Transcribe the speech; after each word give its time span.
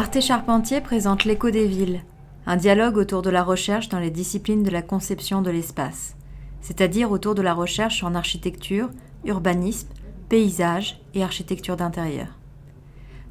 Arte 0.00 0.22
Charpentier 0.22 0.80
présente 0.80 1.26
L'écho 1.26 1.50
des 1.50 1.66
villes, 1.66 2.00
un 2.46 2.56
dialogue 2.56 2.96
autour 2.96 3.20
de 3.20 3.28
la 3.28 3.42
recherche 3.42 3.90
dans 3.90 3.98
les 3.98 4.10
disciplines 4.10 4.62
de 4.62 4.70
la 4.70 4.80
conception 4.80 5.42
de 5.42 5.50
l'espace, 5.50 6.16
c'est-à-dire 6.62 7.10
autour 7.10 7.34
de 7.34 7.42
la 7.42 7.52
recherche 7.52 8.02
en 8.02 8.14
architecture, 8.14 8.88
urbanisme, 9.26 9.88
paysage 10.30 11.02
et 11.12 11.22
architecture 11.22 11.76
d'intérieur. 11.76 12.28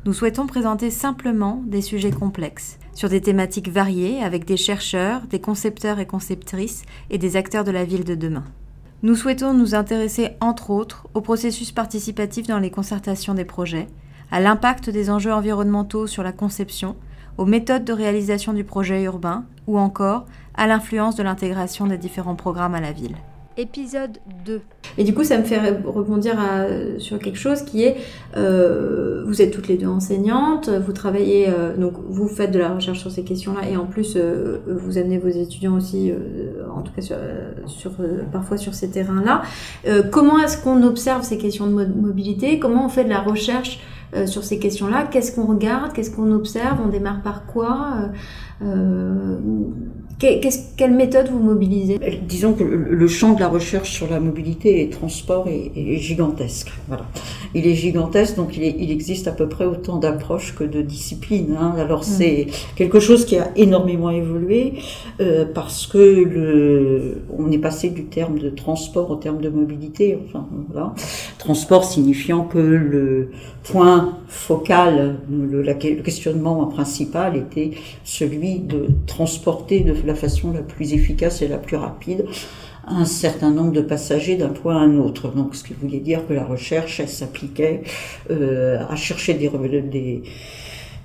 Nous 0.05 0.13
souhaitons 0.13 0.45
présenter 0.45 0.91
simplement 0.91 1.63
des 1.65 1.81
sujets 1.81 2.11
complexes, 2.11 2.77
sur 2.93 3.09
des 3.09 3.21
thématiques 3.21 3.69
variées 3.69 4.21
avec 4.21 4.45
des 4.45 4.55
chercheurs, 4.55 5.21
des 5.21 5.41
concepteurs 5.41 5.97
et 5.97 6.05
conceptrices 6.05 6.83
et 7.09 7.17
des 7.17 7.35
acteurs 7.35 7.63
de 7.63 7.71
la 7.71 7.83
ville 7.83 8.03
de 8.03 8.13
demain. 8.13 8.45
Nous 9.01 9.15
souhaitons 9.15 9.55
nous 9.55 9.73
intéresser 9.73 10.33
entre 10.39 10.69
autres 10.69 11.07
au 11.15 11.21
processus 11.21 11.71
participatif 11.71 12.45
dans 12.45 12.59
les 12.59 12.69
concertations 12.69 13.33
des 13.33 13.43
projets, 13.43 13.87
à 14.31 14.39
l'impact 14.39 14.89
des 14.89 15.09
enjeux 15.09 15.33
environnementaux 15.33 16.07
sur 16.07 16.23
la 16.23 16.31
conception, 16.31 16.95
aux 17.37 17.45
méthodes 17.45 17.85
de 17.85 17.93
réalisation 17.93 18.53
du 18.53 18.63
projet 18.63 19.03
urbain 19.03 19.45
ou 19.67 19.77
encore 19.79 20.25
à 20.55 20.67
l'influence 20.67 21.15
de 21.15 21.23
l'intégration 21.23 21.87
des 21.87 21.97
différents 21.97 22.35
programmes 22.35 22.75
à 22.75 22.81
la 22.81 22.91
ville. 22.91 23.15
Épisode 23.59 24.19
2. 24.45 24.61
Et 24.97 25.03
du 25.03 25.13
coup, 25.13 25.25
ça 25.25 25.37
me 25.37 25.43
fait 25.43 25.59
rebondir 25.85 26.37
sur 26.97 27.19
quelque 27.19 27.37
chose 27.37 27.63
qui 27.63 27.83
est, 27.83 27.97
euh, 28.37 29.23
vous 29.25 29.41
êtes 29.41 29.51
toutes 29.51 29.67
les 29.67 29.77
deux 29.77 29.87
enseignantes, 29.87 30.69
vous 30.69 30.93
travaillez, 30.93 31.49
euh, 31.49 31.75
donc 31.75 31.93
vous 32.07 32.29
faites 32.29 32.51
de 32.51 32.59
la 32.59 32.73
recherche 32.73 32.99
sur 32.99 33.11
ces 33.11 33.23
questions-là, 33.23 33.69
et 33.69 33.75
en 33.75 33.85
plus, 33.85 34.15
euh, 34.15 34.59
vous 34.65 34.97
amenez 34.97 35.17
vos 35.17 35.27
étudiants 35.27 35.75
aussi, 35.75 36.13
en 36.73 36.81
tout 36.81 36.93
cas 36.93 37.01
sur, 37.01 37.91
parfois 38.31 38.55
sur 38.55 38.73
ces 38.73 38.91
terrains-là. 38.91 39.41
comment 40.11 40.39
est-ce 40.39 40.61
qu'on 40.63 40.81
observe 40.83 41.23
ces 41.23 41.37
questions 41.37 41.67
de 41.67 41.85
mobilité? 41.85 42.59
Comment 42.59 42.85
on 42.85 42.89
fait 42.89 43.03
de 43.03 43.09
la 43.09 43.21
recherche 43.21 43.81
sur 44.25 44.43
ces 44.43 44.59
questions-là. 44.59 45.07
Qu'est-ce 45.07 45.33
qu'on 45.33 45.45
regarde? 45.45 45.93
Qu'est-ce 45.93 46.11
qu'on 46.11 46.31
observe? 46.31 46.79
On 46.83 46.89
démarre 46.89 47.21
par 47.21 47.45
quoi? 47.45 48.09
Quelle 50.19 50.93
méthode 50.93 51.29
vous 51.29 51.39
mobilisez? 51.39 51.97
Euh, 52.03 52.11
Disons 52.27 52.53
que 52.53 52.63
le 52.63 53.07
champ 53.07 53.33
de 53.33 53.39
la 53.39 53.47
recherche 53.47 53.91
sur 53.91 54.09
la 54.09 54.19
mobilité 54.19 54.73
et 54.73 54.85
les 54.85 54.89
transports 54.89 55.47
est, 55.47 55.97
gigantesque. 55.97 56.71
Voilà. 56.87 57.05
Il 57.55 57.65
est 57.65 57.73
gigantesque, 57.73 58.35
donc 58.35 58.57
il, 58.57 58.91
existe 58.91 59.27
à 59.27 59.31
peu 59.31 59.47
près 59.47 59.65
autant 59.65 59.97
d'approches 59.97 60.55
que 60.55 60.63
de 60.63 60.81
disciplines. 60.81 61.55
Hein. 61.59 61.75
Alors 61.77 62.01
mm. 62.01 62.03
c'est 62.03 62.47
quelque 62.75 62.99
chose 62.99 63.25
qui 63.25 63.37
a 63.37 63.49
énormément 63.55 64.09
évolué 64.09 64.73
euh, 65.21 65.45
parce 65.53 65.87
que 65.87 65.97
le, 65.97 67.21
on 67.37 67.51
est 67.51 67.57
passé 67.57 67.89
du 67.89 68.05
terme 68.05 68.39
de 68.39 68.49
transport 68.49 69.09
au 69.09 69.15
terme 69.15 69.39
de 69.39 69.49
mobilité. 69.49 70.17
Enfin 70.25 70.47
voilà, 70.69 70.93
transport 71.37 71.85
signifiant 71.85 72.43
que 72.43 72.57
le 72.57 73.31
point 73.63 74.17
focal, 74.27 75.15
le, 75.29 75.61
le 75.61 75.73
questionnement 76.01 76.65
principal 76.67 77.37
était 77.37 77.71
celui 78.03 78.59
de 78.59 78.87
transporter 79.07 79.81
de 79.81 79.93
la 80.09 80.15
façon 80.15 80.51
la 80.51 80.61
plus 80.61 80.93
efficace 80.93 81.41
et 81.41 81.47
la 81.47 81.57
plus 81.57 81.77
rapide 81.77 82.25
un 82.87 83.05
certain 83.05 83.51
nombre 83.51 83.71
de 83.71 83.81
passagers 83.81 84.35
d'un 84.35 84.49
point 84.49 84.75
à 84.75 84.79
un 84.79 84.97
autre. 84.97 85.29
Donc, 85.29 85.55
ce 85.55 85.63
qui 85.63 85.73
voulait 85.73 85.99
dire 85.99 86.25
que 86.27 86.33
la 86.33 86.43
recherche, 86.43 86.99
elle 86.99 87.09
s'appliquait 87.09 87.83
euh, 88.31 88.79
à 88.89 88.95
chercher 88.95 89.35
des, 89.35 89.49
des, 89.81 90.23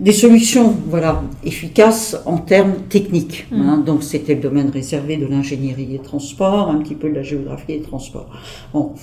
des 0.01 0.13
solutions 0.13 0.75
voilà, 0.89 1.23
efficaces 1.45 2.17
en 2.25 2.39
termes 2.39 2.77
techniques. 2.89 3.47
Mmh. 3.51 3.61
Hein. 3.61 3.79
Donc, 3.85 4.03
c'était 4.03 4.35
le 4.35 4.41
domaine 4.41 4.71
réservé 4.71 5.19
de 5.19 5.27
l'ingénierie 5.27 5.87
des 5.87 5.99
transports, 5.99 6.71
un 6.71 6.79
petit 6.79 6.95
peu 6.95 7.11
de 7.11 7.17
la 7.17 7.23
géographie 7.23 7.79
des 7.79 7.83
transports. 7.83 8.31
Bon, 8.73 8.95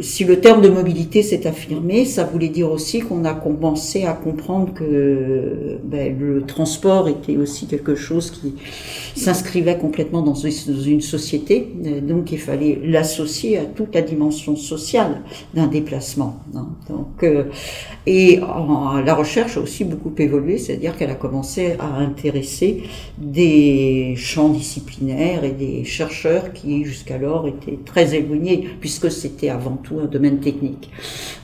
si 0.00 0.24
le 0.24 0.40
terme 0.40 0.60
de 0.60 0.68
mobilité 0.68 1.22
s'est 1.22 1.46
affirmé, 1.46 2.04
ça 2.04 2.24
voulait 2.24 2.48
dire 2.48 2.70
aussi 2.70 3.00
qu'on 3.00 3.24
a 3.24 3.34
commencé 3.34 4.04
à 4.04 4.12
comprendre 4.12 4.72
que 4.72 5.78
ben, 5.82 6.16
le 6.18 6.42
transport 6.42 7.08
était 7.08 7.36
aussi 7.36 7.66
quelque 7.66 7.96
chose 7.96 8.30
qui 8.30 8.54
s'inscrivait 9.16 9.76
complètement 9.76 10.22
dans 10.22 10.34
une 10.34 11.00
société. 11.00 11.72
Donc 12.02 12.30
il 12.30 12.38
fallait 12.38 12.78
l'associer 12.84 13.58
à 13.58 13.64
toute 13.64 13.94
la 13.94 14.02
dimension 14.02 14.54
sociale 14.54 15.22
d'un 15.54 15.66
déplacement. 15.66 16.36
Hein. 16.54 16.68
Donc, 16.88 17.24
euh, 17.24 17.44
et 18.06 18.36
la 18.36 19.14
recherche 19.14 19.56
a 19.56 19.60
aussi 19.60 19.84
beaucoup 19.84 20.12
évolué, 20.18 20.58
c'est-à-dire 20.58 20.96
qu'elle 20.96 21.10
a 21.10 21.16
commencé 21.16 21.74
à 21.80 21.96
intéresser 21.96 22.84
des 23.18 24.14
champs 24.16 24.50
disciplinaires 24.50 25.42
et 25.42 25.50
des 25.50 25.82
chercheurs 25.84 26.52
qui 26.52 26.84
jusqu'alors 26.84 27.48
étaient 27.48 27.78
très 27.84 28.14
éloignés, 28.14 28.68
puisque 28.80 29.10
c'était 29.10 29.48
avant 29.56 29.76
tout 29.76 29.98
un 30.02 30.06
domaine 30.06 30.38
technique. 30.38 30.90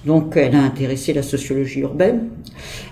Donc 0.06 0.37
elle 0.37 0.55
a 0.55 0.62
intéressé 0.62 1.12
la 1.12 1.23
sociologie 1.23 1.81
urbaine. 1.81 2.28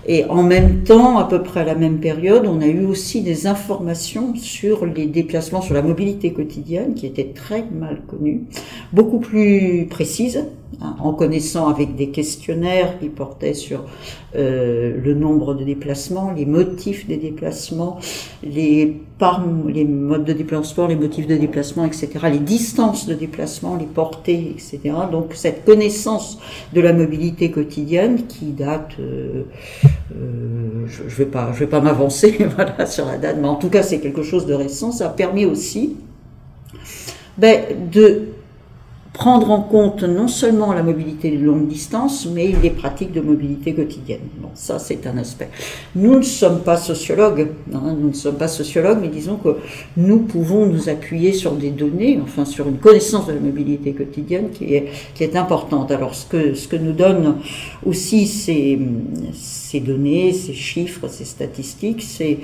Et 0.07 0.25
en 0.25 0.43
même 0.43 0.83
temps, 0.83 1.17
à 1.17 1.25
peu 1.25 1.43
près 1.43 1.61
à 1.61 1.63
la 1.63 1.75
même 1.75 1.99
période, 1.99 2.45
on 2.45 2.59
a 2.61 2.67
eu 2.67 2.85
aussi 2.85 3.21
des 3.21 3.47
informations 3.47 4.35
sur 4.35 4.85
les 4.85 5.05
déplacements, 5.05 5.61
sur 5.61 5.73
la 5.73 5.81
mobilité 5.81 6.33
quotidienne, 6.33 6.93
qui 6.95 7.05
étaient 7.05 7.31
très 7.33 7.63
mal 7.71 8.01
connues, 8.07 8.41
beaucoup 8.91 9.19
plus 9.19 9.87
précises, 9.89 10.45
hein, 10.81 10.95
en 10.99 11.13
connaissant 11.13 11.67
avec 11.67 11.95
des 11.95 12.09
questionnaires 12.09 12.99
qui 12.99 13.09
portaient 13.09 13.53
sur 13.53 13.85
euh, 14.35 14.99
le 15.03 15.13
nombre 15.13 15.53
de 15.53 15.63
déplacements, 15.63 16.31
les 16.31 16.45
motifs 16.45 17.07
des 17.07 17.17
déplacements, 17.17 17.99
les, 18.43 18.97
les 19.67 19.85
modes 19.85 20.25
de 20.25 20.33
déplacement, 20.33 20.87
les 20.87 20.95
motifs 20.95 21.27
de 21.27 21.35
déplacement, 21.35 21.85
etc., 21.85 22.09
les 22.31 22.39
distances 22.39 23.05
de 23.05 23.13
déplacement, 23.13 23.75
les 23.75 23.85
portées, 23.85 24.55
etc. 24.55 24.95
Donc 25.07 25.33
cette 25.33 25.65
connaissance 25.65 26.39
de 26.73 26.81
la 26.81 26.93
mobilité 26.93 27.51
quotidienne 27.51 28.27
qui 28.27 28.47
date, 28.47 28.91
euh, 28.99 29.43
euh, 30.15 30.85
je 30.87 31.03
ne 31.03 31.09
vais 31.09 31.25
pas, 31.25 31.81
m'avancer 31.81 32.37
sur 32.87 33.05
la 33.05 33.17
date, 33.17 33.37
mais 33.39 33.47
en 33.47 33.55
tout 33.55 33.69
cas 33.69 33.83
c'est 33.83 33.99
quelque 33.99 34.23
chose 34.23 34.45
de 34.45 34.53
récent, 34.53 34.91
ça 34.91 35.07
a 35.07 35.09
permis 35.09 35.45
aussi 35.45 35.95
ben, 37.37 37.61
de 37.91 38.23
prendre 39.13 39.51
en 39.51 39.61
compte 39.61 40.03
non 40.03 40.27
seulement 40.27 40.73
la 40.73 40.83
mobilité 40.83 41.31
de 41.31 41.43
longue 41.43 41.67
distance, 41.67 42.27
mais 42.33 42.53
les 42.63 42.69
pratiques 42.69 43.11
de 43.11 43.19
mobilité 43.21 43.73
quotidienne. 43.73 44.21
Bon, 44.37 44.49
ça 44.53 44.79
c'est 44.79 45.05
un 45.05 45.17
aspect. 45.17 45.49
Nous 45.95 46.17
ne 46.17 46.21
sommes 46.21 46.61
pas 46.61 46.77
sociologues, 46.77 47.47
hein, 47.73 47.95
nous 47.99 48.09
ne 48.09 48.13
sommes 48.13 48.37
pas 48.37 48.47
sociologues, 48.47 48.99
mais 49.01 49.09
disons 49.09 49.35
que 49.35 49.57
nous 49.97 50.19
pouvons 50.19 50.65
nous 50.65 50.87
appuyer 50.87 51.33
sur 51.33 51.51
des 51.53 51.71
données, 51.71 52.19
enfin 52.23 52.45
sur 52.45 52.67
une 52.67 52.77
connaissance 52.77 53.27
de 53.27 53.33
la 53.33 53.39
mobilité 53.39 53.91
quotidienne 53.93 54.49
qui 54.51 54.75
est, 54.75 54.87
qui 55.13 55.23
est 55.23 55.35
importante. 55.35 55.91
Alors 55.91 56.15
ce 56.15 56.25
que, 56.25 56.53
ce 56.53 56.67
que 56.67 56.77
nous 56.77 56.93
donnent 56.93 57.35
aussi 57.85 58.27
ces, 58.27 58.79
ces 59.33 59.60
données, 59.79 60.33
ces 60.33 60.53
chiffres, 60.53 61.07
ces 61.07 61.25
statistiques, 61.25 62.03
c'est 62.03 62.39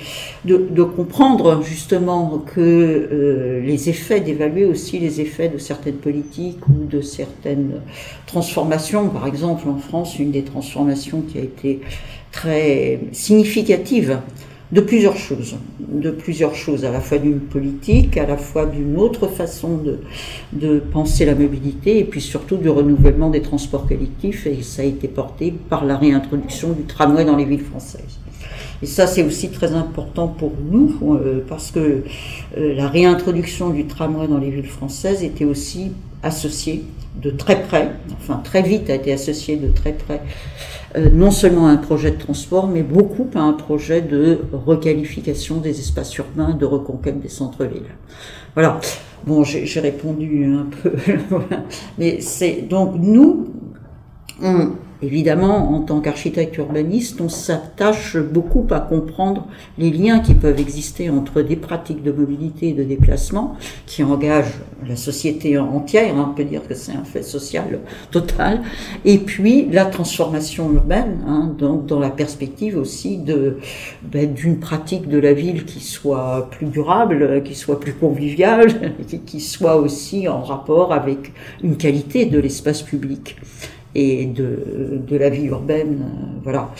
de, 0.46 0.58
de, 0.58 0.84
comprendre 0.84 1.62
justement 1.64 2.40
que 2.40 2.60
euh, 2.60 3.62
les 3.62 3.90
effets, 3.90 4.22
d'évaluer 4.22 4.66
aussi 4.66 5.00
les 5.00 5.22
effets 5.22 5.50
de 5.50 5.58
certaines 5.58 5.98
politiques, 5.98 6.68
ou 6.68 6.86
de 6.86 7.02
certaines 7.02 7.82
transformations. 8.26 9.10
Par 9.10 9.28
exemple, 9.28 9.68
en 9.68 9.78
France, 9.78 10.20
une 10.20 10.32
des 10.32 10.44
transformations 10.44 11.22
qui 11.22 11.38
a 11.38 11.42
été 11.42 11.82
très 12.32 13.00
significative 13.12 14.20
de 14.72 14.82
plusieurs 14.82 15.16
choses, 15.16 15.56
de 15.80 16.12
plusieurs 16.12 16.56
choses, 16.56 16.84
à 16.84 16.92
la 16.92 17.00
fois 17.00 17.18
d'une 17.20 17.40
politique, 17.40 18.18
à 18.18 18.26
la 18.26 18.38
fois 18.38 18.66
d'une 18.66 18.98
autre 18.98 19.28
façon 19.28 19.78
de, 19.78 20.00
de 20.54 20.80
penser 20.80 21.26
la 21.26 21.36
mobilité, 21.36 22.00
et 22.00 22.04
puis 22.04 22.20
surtout 22.20 22.58
du 22.58 22.70
renouvellement 22.70 23.30
des 23.30 23.42
transports 23.42 23.88
collectifs, 23.88 24.46
et 24.46 24.62
ça 24.62 24.82
a 24.82 24.86
été 24.86 25.08
porté 25.08 25.54
par 25.70 25.86
la 25.86 25.98
réintroduction 25.98 26.74
du 26.74 26.84
tramway 26.84 27.24
dans 27.24 27.38
les 27.38 27.46
villes 27.46 27.62
françaises. 27.62 28.20
Et 28.84 28.86
ça, 28.86 29.08
c'est 29.08 29.24
aussi 29.24 29.50
très 29.50 29.74
important 29.74 30.28
pour 30.28 30.52
nous, 30.70 31.00
euh, 31.16 31.44
parce 31.48 31.72
que 31.72 32.04
euh, 32.58 32.76
la 32.76 32.88
réintroduction 32.88 33.70
du 33.70 33.86
tramway 33.86 34.28
dans 34.28 34.38
les 34.38 34.52
villes 34.52 34.68
françaises 34.68 35.24
était 35.24 35.46
aussi 35.46 35.94
associée 36.24 36.84
de 37.22 37.32
très 37.32 37.64
près, 37.64 37.92
enfin 38.20 38.42
très 38.44 38.62
vite 38.62 38.90
a 38.90 38.96
été 38.96 39.12
associée 39.12 39.56
de 39.56 39.70
très 39.70 39.94
près, 39.94 40.22
non 40.96 41.32
seulement 41.32 41.68
un 41.68 41.78
projet 41.78 42.12
de 42.12 42.18
transport, 42.18 42.68
mais 42.68 42.84
beaucoup 42.84 43.28
à 43.36 43.42
un 43.42 43.54
projet 43.54 44.02
de 44.02 44.40
requalification 44.54 45.58
des 45.58 45.80
espaces 45.80 46.16
urbains, 46.18 46.54
de 46.54 46.66
reconquête 46.66 47.20
des 47.20 47.30
centres-villes. 47.30 47.96
Voilà. 48.54 48.80
Bon, 49.26 49.44
j'ai 49.44 49.80
répondu 49.80 50.46
un 50.46 50.68
peu, 50.82 50.94
mais 51.98 52.22
c'est 52.22 52.62
donc 52.62 52.96
nous, 52.98 53.48
on, 54.42 54.72
Évidemment, 55.04 55.76
en 55.76 55.82
tant 55.82 56.00
qu'architecte 56.00 56.58
urbaniste, 56.58 57.22
on 57.22 57.30
s'attache 57.30 58.18
beaucoup 58.18 58.66
à 58.72 58.80
comprendre 58.80 59.46
les 59.78 59.92
liens 59.92 60.20
qui 60.20 60.34
peuvent 60.34 60.60
exister 60.60 61.12
entre 61.12 61.44
des 61.44 61.56
pratiques 61.56 62.02
de 62.02 62.12
mobilité 62.12 62.70
et 62.70 62.74
de 62.74 62.84
déplacement 62.84 63.56
qui 63.86 64.04
engagent 64.04 64.56
la 64.88 64.96
société 64.96 65.56
entière, 65.60 66.18
hein, 66.18 66.30
on 66.32 66.34
peut 66.34 66.46
dire 66.46 66.68
que 66.68 66.74
c'est 66.74 66.94
un 66.94 67.04
fait 67.04 67.22
social 67.22 67.80
total, 68.12 68.64
et 69.06 69.20
puis 69.20 69.68
la 69.72 69.86
transformation 69.86 70.74
urbaine, 70.74 71.20
hein, 71.28 71.54
donc 71.56 71.86
dans 71.86 72.00
la 72.00 72.10
perspective 72.10 72.76
aussi 72.76 73.18
de 73.18 73.58
ben, 74.02 74.34
d'une 74.34 74.60
pratique 74.60 75.08
de 75.08 75.20
la 75.20 75.34
ville 75.34 75.66
qui 75.66 75.80
soit 75.80 76.50
plus 76.50 76.66
durable, 76.66 77.44
qui 77.44 77.54
soit 77.54 77.80
plus 77.80 77.94
conviviale, 77.94 78.94
qui 79.28 79.42
soit 79.42 79.76
aussi 79.76 80.28
en 80.28 80.42
rapport 80.42 80.92
avec 80.92 81.34
une 81.62 81.78
qualité 81.78 82.26
de 82.26 82.40
l'espace 82.40 82.82
public 82.82 83.36
et 83.98 84.28
de, 84.28 85.02
de 85.06 85.18
la 85.18 85.30
vie 85.30 85.46
urbaine. 85.46 85.98
Euh, 86.02 86.40
voilà. 86.44 86.72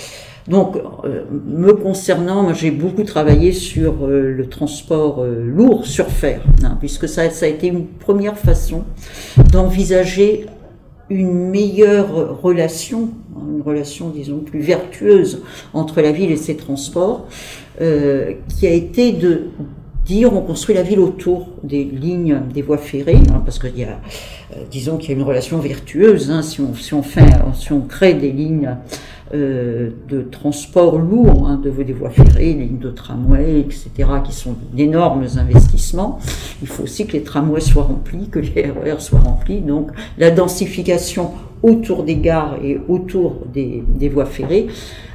Donc, 0.48 0.78
euh, 0.78 1.24
me 1.46 1.74
concernant, 1.74 2.54
j'ai 2.54 2.72
beaucoup 2.72 3.04
travaillé 3.04 3.52
sur 3.52 4.06
euh, 4.06 4.32
le 4.32 4.48
transport 4.48 5.26
lourd 5.26 5.86
sur 5.86 6.08
fer, 6.08 6.42
hein, 6.64 6.78
puisque 6.80 7.10
ça, 7.10 7.30
ça 7.32 7.48
a 7.48 7.50
été 7.50 7.68
une 7.68 7.86
première 7.86 8.38
façon 8.38 8.84
d'envisager 9.52 10.46
une 11.10 11.50
meilleure 11.50 12.42
relation, 12.42 13.10
hein, 13.36 13.42
une 13.56 13.62
relation 13.62 14.10
disons 14.10 14.40
plus 14.40 14.60
vertueuse 14.60 15.42
entre 15.74 16.02
la 16.02 16.14
ville 16.14 16.32
et 16.32 16.38
ses 16.38 16.56
transports, 16.56 17.28
qui 17.80 18.66
a 18.66 18.72
été 18.72 19.12
de 19.12 19.44
dire 20.04 20.34
on 20.34 20.42
construit 20.42 20.74
la 20.74 20.82
ville 20.82 21.00
autour 21.00 21.50
des 21.64 21.84
lignes, 21.84 22.42
des 22.54 22.62
voies 22.64 22.78
ferrées, 22.78 23.20
hein, 23.30 23.42
parce 23.46 23.60
qu'il 23.60 23.78
y 23.78 23.84
a, 23.84 24.00
disons 24.70 24.98
qu'il 24.98 25.10
y 25.10 25.14
a 25.14 25.16
une 25.16 25.24
relation 25.26 25.60
vertueuse 25.60 26.32
hein, 26.32 26.42
si, 26.42 26.62
on, 26.94 27.82
crée 27.82 28.14
des 28.14 28.32
lignes 28.32 28.76
euh, 29.34 29.90
de 30.08 30.22
transport 30.22 30.98
lourd, 30.98 31.48
hein, 31.48 31.60
de 31.64 31.70
des 31.84 31.94
voies 31.94 32.10
ferrées, 32.10 32.54
les 32.54 32.66
lignes 32.66 32.80
de 32.80 32.92
tramway, 32.92 33.60
etc., 33.60 33.90
qui 34.24 34.34
sont 34.34 34.56
d'énormes 34.74 35.26
investissements. 35.38 36.20
Il 36.62 36.68
faut 36.68 36.84
aussi 36.84 37.06
que 37.08 37.14
les 37.14 37.24
tramways 37.24 37.62
soient 37.62 37.84
remplis, 37.84 38.30
que 38.30 38.40
les 38.40 38.72
RER 38.72 39.00
soient 39.00 39.20
remplis. 39.20 39.60
Donc 39.60 39.92
la 40.18 40.32
densification 40.32 41.32
autour 41.64 42.04
des 42.04 42.18
gares 42.18 42.58
et 42.64 42.80
autour 42.88 43.42
des, 43.52 43.84
des 43.88 44.10
voies 44.10 44.26
ferrées 44.26 44.68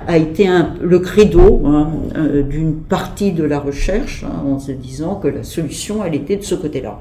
a 0.06 0.18
été 0.18 0.48
le 0.80 0.98
credo 0.98 1.62
hein, 1.66 1.90
euh, 2.16 2.42
d'une 2.42 2.76
partie 2.76 3.32
de 3.32 3.44
la 3.44 3.60
recherche, 3.60 4.24
en 4.24 4.58
se 4.58 4.72
disant 4.72 5.14
que 5.16 5.28
la 5.28 5.44
solution, 5.44 6.04
elle 6.04 6.14
était 6.14 6.36
de 6.36 6.42
ce 6.42 6.54
côté-là. 6.54 7.00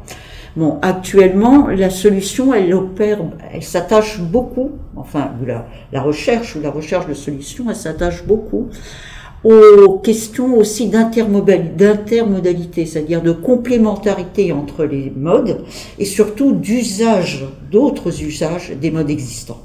Bon, 0.57 0.79
actuellement, 0.81 1.67
la 1.67 1.89
solution, 1.89 2.53
elle 2.53 2.73
opère, 2.73 3.19
elle 3.53 3.63
s'attache 3.63 4.19
beaucoup, 4.19 4.71
enfin, 4.97 5.31
la, 5.45 5.65
la 5.93 6.01
recherche 6.01 6.55
ou 6.55 6.61
la 6.61 6.71
recherche 6.71 7.07
de 7.07 7.13
solutions, 7.13 7.65
elle 7.69 7.75
s'attache 7.75 8.25
beaucoup 8.25 8.67
aux 9.43 9.99
questions 9.99 10.55
aussi 10.55 10.87
d'intermodalité, 10.87 12.85
c'est-à-dire 12.85 13.21
de 13.21 13.31
complémentarité 13.31 14.51
entre 14.51 14.85
les 14.85 15.11
modes 15.15 15.63
et 15.97 16.05
surtout 16.05 16.53
d'usage, 16.53 17.45
d'autres 17.71 18.21
usages 18.21 18.73
des 18.79 18.91
modes 18.91 19.09
existants. 19.09 19.61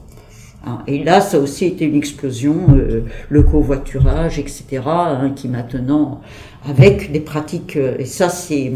Hein, 0.67 0.79
et 0.87 1.05
là, 1.05 1.21
ça 1.21 1.37
a 1.37 1.41
aussi 1.41 1.67
été 1.67 1.85
une 1.85 1.97
explosion, 1.97 2.57
euh, 2.71 3.05
le 3.29 3.43
covoiturage, 3.43 4.39
etc., 4.39 4.65
hein, 4.87 5.33
qui 5.37 5.49
maintenant, 5.49 6.23
avec 6.69 7.13
des 7.13 7.21
pratiques, 7.21 7.77
euh, 7.77 7.97
et 7.99 8.05
ça 8.05 8.29
c'est 8.31 8.73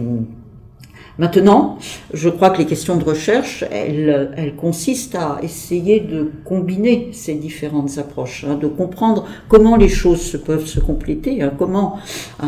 Maintenant, 1.18 1.78
je 2.14 2.28
crois 2.28 2.50
que 2.50 2.58
les 2.58 2.66
questions 2.66 2.96
de 2.96 3.04
recherche, 3.04 3.64
elles, 3.70 4.30
elles 4.36 4.54
consistent 4.54 5.16
à 5.16 5.38
essayer 5.42 6.00
de 6.00 6.30
combiner 6.44 7.10
ces 7.12 7.34
différentes 7.34 7.98
approches, 7.98 8.44
hein, 8.48 8.54
de 8.54 8.66
comprendre 8.66 9.26
comment 9.48 9.76
les 9.76 9.88
choses 9.88 10.20
se 10.20 10.36
peuvent 10.36 10.66
se 10.66 10.80
compléter, 10.80 11.42
hein, 11.42 11.52
comment 11.58 11.98
euh, 12.42 12.46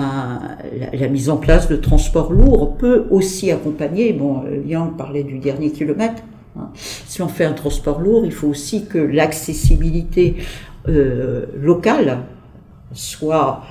la, 0.92 1.08
mise 1.08 1.28
en 1.28 1.36
place 1.36 1.68
de 1.68 1.76
transports 1.76 2.32
lourds 2.32 2.76
peut 2.76 3.06
aussi 3.10 3.50
accompagner. 3.50 4.12
Bon, 4.12 4.42
Yang 4.66 4.96
parlait 4.96 5.24
du 5.24 5.38
dernier 5.38 5.70
kilomètre. 5.70 6.22
Hein. 6.58 6.70
Si 7.06 7.22
on 7.22 7.28
fait 7.28 7.44
un 7.44 7.52
transport 7.52 8.00
lourd, 8.00 8.24
il 8.24 8.32
faut 8.32 8.48
aussi 8.48 8.86
que 8.86 8.98
l'accessibilité 8.98 10.36
euh, 10.88 11.46
locale 11.60 12.20
soit 12.92 13.62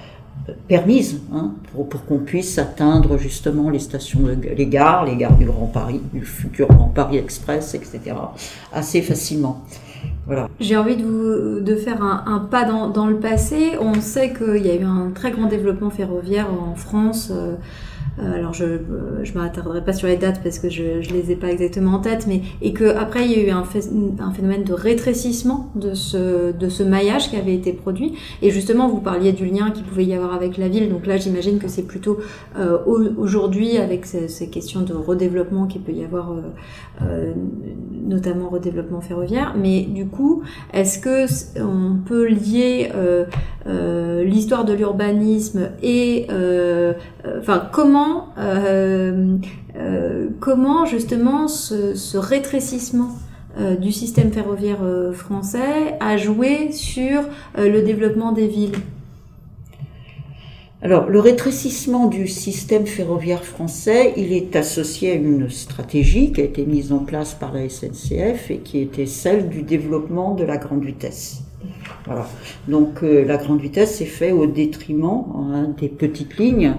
permise 0.68 1.22
hein, 1.34 1.52
pour, 1.74 1.88
qu'on 2.06 2.20
puisse 2.20 2.58
atteindre 2.58 3.18
justement 3.18 3.70
les 3.70 3.80
stations, 3.80 4.22
les 4.26 4.68
gares, 4.68 5.06
les 5.06 5.16
gares 5.16 5.38
du 5.38 5.46
Grand 5.46 5.68
Paris, 5.68 6.02
du 6.14 6.26
futur 6.26 6.68
Grand 6.68 6.90
Paris 6.90 7.18
Express, 7.18 7.74
etc. 7.76 8.16
assez 8.74 9.02
facilement. 9.02 9.64
Voilà. 10.26 10.50
J'ai 10.60 10.78
envie 10.78 10.98
de, 10.98 11.76
faire 11.76 12.02
un, 12.04 12.48
pas 12.50 12.64
dans, 12.64 13.08
le 13.08 13.18
passé. 13.18 13.72
On 13.80 13.96
sait 14.02 14.34
qu'il 14.34 14.66
y 14.66 14.70
a 14.70 14.76
eu 14.76 14.84
un 14.84 15.12
très 15.14 15.32
grand 15.32 15.48
développement 15.48 15.90
ferroviaire 15.90 16.48
en 16.52 16.76
France. 16.76 17.30
Euh, 17.32 17.56
alors 18.22 18.54
je 18.54 18.66
euh, 18.66 19.24
je 19.24 19.34
m'attarderai 19.38 19.84
pas 19.84 19.94
sur 19.94 20.08
les 20.08 20.18
dates 20.18 20.42
parce 20.44 20.60
que 20.60 20.70
je 20.70 21.02
je 21.02 21.10
les 21.12 21.32
ai 21.32 21.36
pas 21.36 21.50
exactement 21.50 21.94
en 21.94 22.00
tête, 22.00 22.26
mais 22.28 22.42
et 22.62 22.74
que 22.74 22.96
après 22.96 23.26
il 23.26 23.32
y 23.32 23.36
a 23.36 23.48
eu 23.48 23.52
un, 23.52 23.64
phénomène 23.64 24.64
de 24.64 24.74
rétrécissement 24.74 25.72
de 25.76 25.94
ce 25.94 26.52
de 26.52 26.70
ce 26.70 26.84
maillage 26.84 27.30
qui 27.30 27.38
avait 27.38 27.56
été 27.56 27.74
produit. 27.74 28.14
Et 28.42 28.52
justement 28.52 28.88
vous 28.88 29.00
parliez 29.00 29.32
du 29.32 29.46
lien 29.46 29.72
qu'il 29.72 29.84
pouvait 29.84 30.06
y 30.06 30.14
avoir 30.14 30.34
avec 30.34 30.58
la 30.58 30.68
ville, 30.68 30.90
donc 30.90 31.06
là 31.06 31.18
j'imagine 31.18 31.60
que 31.60 31.68
c'est 31.68 31.88
plutôt 31.88 32.20
euh, 32.58 32.78
aujourd'hui 32.86 33.78
avec 33.78 34.06
ces, 34.06 34.50
questions 34.50 34.82
de 34.82 34.94
redéveloppement 34.94 35.68
qu'il 35.68 35.82
peut 35.82 35.92
y 35.92 36.04
avoir, 36.04 36.32
euh, 36.32 36.42
euh, 37.02 37.34
notamment 38.04 38.50
redéveloppement 38.50 39.02
ferroviaire. 39.02 39.56
Mais 39.58 39.84
du 39.84 40.08
coup, 40.08 40.44
est-ce 40.74 41.00
que 41.00 41.26
on 41.62 41.98
peut 42.04 42.26
lier 42.26 42.92
l'histoire 44.24 44.66
de 44.66 44.74
l'urbanisme 44.74 45.70
et 45.82 46.28
enfin 47.40 47.70
comment 47.72 47.91
euh, 48.38 49.38
euh, 49.76 50.30
comment, 50.40 50.86
justement 50.86 51.48
ce, 51.48 52.18
rétrécissement 52.18 53.10
euh, 53.60 53.76
du 53.76 53.92
système 53.92 54.32
ferroviaire 54.32 54.80
français 55.14 55.98
a 56.00 56.18
joué 56.18 56.72
sur 56.72 57.24
le 57.58 57.82
développement 57.82 58.32
des 58.32 58.48
villes? 58.48 58.76
Alors, 60.84 61.10
le 61.10 61.20
rétrécissement 61.20 62.08
du 62.08 62.28
système 62.28 62.88
ferroviaire 62.88 63.44
français, 63.44 64.14
il 64.18 64.34
est 64.34 64.56
associé 64.56 65.12
à 65.12 65.14
une 65.14 65.48
stratégie 65.48 66.32
qui 66.32 66.42
a 66.42 66.44
été 66.44 66.66
mise 66.66 66.92
en 66.92 67.00
place 67.00 67.36
par 67.36 67.54
la 67.54 67.70
SNCF 67.70 68.50
et 68.50 68.58
qui 68.64 68.80
était 68.80 69.06
celle 69.06 69.48
du 69.48 69.62
développement 69.62 70.34
de 70.34 70.44
la 70.44 70.58
grande 70.58 70.84
vitesse. 70.84 71.44
Voilà. 72.06 72.28
Donc 72.68 73.04
euh, 73.04 73.24
la 73.26 73.38
grande 73.38 73.62
vitesse 73.62 73.98
s'est 73.98 74.06
fait 74.06 74.32
au 74.32 74.48
détriment 74.48 75.24
hein, 75.36 75.74
des 75.80 75.88
petites 75.88 76.38
lignes 76.38 76.74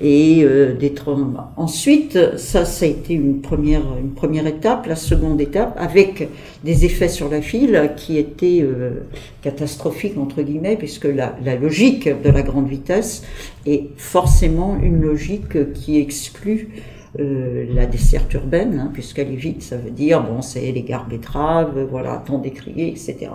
et 0.00 0.42
euh, 0.42 0.74
des 0.74 0.94
trains. 0.94 1.50
Ensuite, 1.56 2.36
ça, 2.36 2.64
ça 2.64 2.84
a 2.84 2.88
été 2.88 3.14
une 3.14 3.40
première, 3.40 3.82
une 4.00 4.10
première 4.10 4.46
étape. 4.46 4.86
La 4.86 4.96
seconde 4.96 5.40
étape, 5.40 5.76
avec 5.78 6.28
des 6.64 6.84
effets 6.84 7.08
sur 7.08 7.28
la 7.28 7.40
file 7.40 7.92
qui 7.96 8.18
étaient 8.18 8.60
euh, 8.62 9.06
catastrophiques 9.42 10.18
entre 10.18 10.42
guillemets, 10.42 10.76
puisque 10.76 11.04
la, 11.04 11.36
la 11.44 11.56
logique 11.56 12.08
de 12.08 12.30
la 12.30 12.42
grande 12.42 12.68
vitesse 12.68 13.22
est 13.66 13.88
forcément 13.96 14.76
une 14.82 15.00
logique 15.00 15.72
qui 15.72 15.98
exclut 15.98 16.70
euh, 17.18 17.64
la 17.74 17.86
desserte 17.86 18.34
urbaine, 18.34 18.78
hein, 18.78 18.90
puisqu'elle 18.92 19.32
est 19.32 19.36
vite, 19.36 19.62
ça 19.62 19.78
veut 19.78 19.90
dire, 19.90 20.22
bon, 20.22 20.42
c'est 20.42 20.70
les 20.70 20.82
gares 20.82 21.08
betteraves, 21.08 21.86
voilà, 21.90 22.22
temps 22.24 22.38
décrié, 22.38 22.88
etc. 22.88 23.30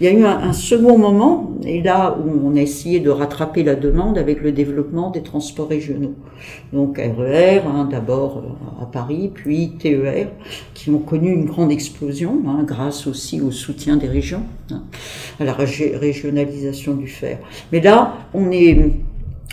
Il 0.00 0.04
y 0.04 0.08
a 0.08 0.12
eu 0.12 0.24
un, 0.24 0.52
second 0.52 0.98
moment, 0.98 1.52
et 1.64 1.82
là 1.82 2.16
où 2.18 2.46
on 2.46 2.56
a 2.56 2.60
essayé 2.60 3.00
de 3.00 3.10
rattraper 3.10 3.62
la 3.62 3.74
demande 3.74 4.18
avec 4.18 4.42
le 4.42 4.52
développement 4.52 5.10
des 5.10 5.22
transports 5.22 5.68
régionaux. 5.68 6.14
Donc 6.72 6.98
RER, 6.98 7.62
hein, 7.66 7.88
d'abord 7.90 8.38
euh, 8.38 8.82
à 8.82 8.86
Paris, 8.86 9.30
puis 9.32 9.72
TER, 9.78 10.28
qui 10.74 10.90
ont 10.90 10.98
connu 10.98 11.32
une 11.32 11.44
grande 11.44 11.70
explosion, 11.70 12.42
hein, 12.46 12.64
grâce 12.64 13.06
aussi 13.06 13.40
au 13.40 13.50
soutien 13.50 13.96
des 13.96 14.08
régions, 14.08 14.42
à 15.40 15.44
la 15.44 15.52
régionalisation 15.52 16.94
du 16.94 17.06
fer. 17.06 17.38
Mais 17.70 17.80
là, 17.80 18.14
on 18.34 18.50
est 18.50 18.92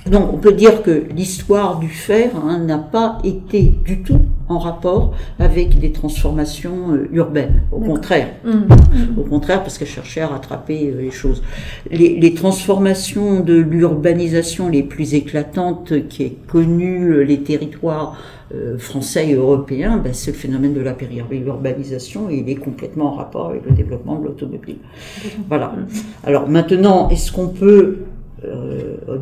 donc 0.10 0.34
on 0.34 0.38
peut 0.38 0.54
dire 0.54 0.82
que 0.82 1.04
l'histoire 1.16 1.80
du 1.80 1.90
fer 1.90 2.32
hein, 2.36 2.60
n'a 2.60 2.78
pas 2.78 3.20
été 3.24 3.72
du 3.84 4.02
tout 4.02 4.22
en 4.50 4.58
rapport 4.58 5.14
avec 5.38 5.80
des 5.80 5.92
transformations 5.92 6.94
euh, 6.94 7.08
urbaines. 7.14 7.62
Au 7.72 7.80
contraire. 7.80 8.30
Mmh. 8.44 8.50
Mmh. 8.50 9.20
Au 9.20 9.24
contraire, 9.24 9.62
parce 9.62 9.78
qu'elle 9.78 9.88
cherchait 9.88 10.22
à 10.22 10.28
rattraper 10.28 10.92
euh, 10.92 11.02
les 11.02 11.12
choses. 11.12 11.44
Les, 11.92 12.20
les 12.20 12.34
transformations 12.34 13.42
de 13.42 13.54
l'urbanisation 13.54 14.68
les 14.68 14.84
plus 14.84 15.14
éclatantes 15.14 16.08
qui 16.10 16.24
est 16.24 16.38
connue 16.48 17.12
euh, 17.12 17.22
les 17.22 17.42
territoires 17.42 18.18
français 18.80 19.30
et 19.30 19.36
européens, 19.36 20.02
ben, 20.04 20.12
c'est 20.12 20.32
le 20.32 20.38
phénomène 20.38 20.74
de 20.74 20.82
la 20.82 20.94
périurbanisation 20.94 22.32
et 22.32 22.38
il 22.38 22.50
est 22.50 22.56
complètement 22.56 23.14
en 23.14 23.16
rapport 23.18 23.50
avec 23.50 23.64
le 23.64 23.76
développement 23.76 24.18
de 24.18 24.26
l'automobile. 24.26 24.78
Voilà. 25.48 25.68
Mmh. 25.68 25.88
Alors 26.26 26.50
maintenant, 26.50 27.10
est-ce 27.10 27.32
qu'on 27.32 27.50
peut 27.50 28.00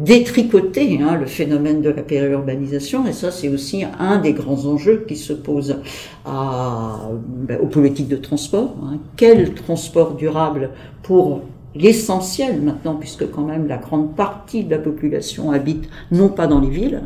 détricoter 0.03 0.99
hein, 1.01 1.17
le 1.17 1.25
phénomène 1.25 1.81
de 1.81 1.89
la 1.89 2.01
périurbanisation, 2.01 3.07
et 3.07 3.13
ça 3.13 3.31
c'est 3.31 3.49
aussi 3.49 3.83
un 3.99 4.19
des 4.19 4.33
grands 4.33 4.65
enjeux 4.65 5.05
qui 5.07 5.15
se 5.15 5.33
posent 5.33 5.77
à, 6.25 7.09
ben, 7.27 7.59
aux 7.61 7.67
politiques 7.67 8.07
de 8.07 8.17
transport. 8.17 8.75
Hein. 8.83 8.97
Quel 9.15 9.53
transport 9.53 10.15
durable 10.15 10.69
pour 11.03 11.41
l'essentiel 11.77 12.61
maintenant, 12.61 12.95
puisque 12.95 13.29
quand 13.29 13.43
même 13.43 13.67
la 13.67 13.77
grande 13.77 14.15
partie 14.15 14.63
de 14.63 14.71
la 14.71 14.79
population 14.79 15.51
habite 15.51 15.89
non 16.11 16.29
pas 16.29 16.47
dans 16.47 16.59
les 16.59 16.69
villes, 16.69 17.01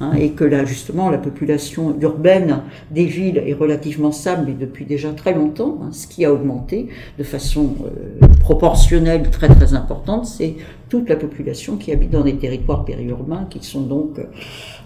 hein, 0.00 0.12
et 0.18 0.30
que 0.30 0.44
là 0.44 0.64
justement 0.64 1.10
la 1.10 1.18
population 1.18 1.96
urbaine 2.00 2.60
des 2.90 3.04
villes 3.04 3.42
est 3.44 3.54
relativement 3.54 4.12
stable, 4.12 4.44
mais 4.46 4.54
depuis 4.54 4.84
déjà 4.84 5.10
très 5.10 5.34
longtemps, 5.34 5.78
hein, 5.82 5.88
ce 5.92 6.06
qui 6.06 6.24
a 6.24 6.32
augmenté 6.32 6.88
de 7.18 7.24
façon 7.24 7.74
euh, 7.84 8.26
proportionnelle 8.40 9.30
très 9.30 9.48
très 9.48 9.74
importante, 9.74 10.26
c'est 10.26 10.56
toute 10.88 11.08
la 11.08 11.16
population 11.16 11.76
qui 11.76 11.92
habite 11.92 12.10
dans 12.10 12.24
des 12.24 12.36
territoires 12.36 12.84
périurbains 12.84 13.46
qui 13.48 13.64
sont 13.64 13.82
donc 13.82 14.18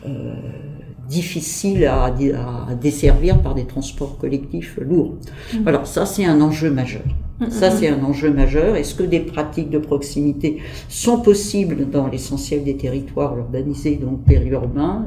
euh, 0.06 0.34
difficiles 1.08 1.84
à, 1.86 2.04
à, 2.04 2.74
desservir 2.80 3.40
par 3.40 3.54
des 3.54 3.64
transports 3.64 4.18
collectifs 4.18 4.78
lourds. 4.80 5.14
Mmh. 5.52 5.68
Alors 5.68 5.86
ça 5.86 6.06
c'est 6.06 6.24
un 6.24 6.40
enjeu 6.40 6.70
majeur. 6.70 7.02
Ça, 7.50 7.70
c'est 7.70 7.88
un 7.88 8.02
enjeu 8.02 8.30
majeur. 8.30 8.76
Est-ce 8.76 8.94
que 8.94 9.02
des 9.02 9.20
pratiques 9.20 9.68
de 9.68 9.78
proximité 9.78 10.58
sont 10.88 11.20
possibles 11.20 11.90
dans 11.90 12.06
l'essentiel 12.06 12.64
des 12.64 12.76
territoires 12.76 13.36
urbanisés, 13.36 13.96
donc 13.96 14.24
périurbains 14.24 15.04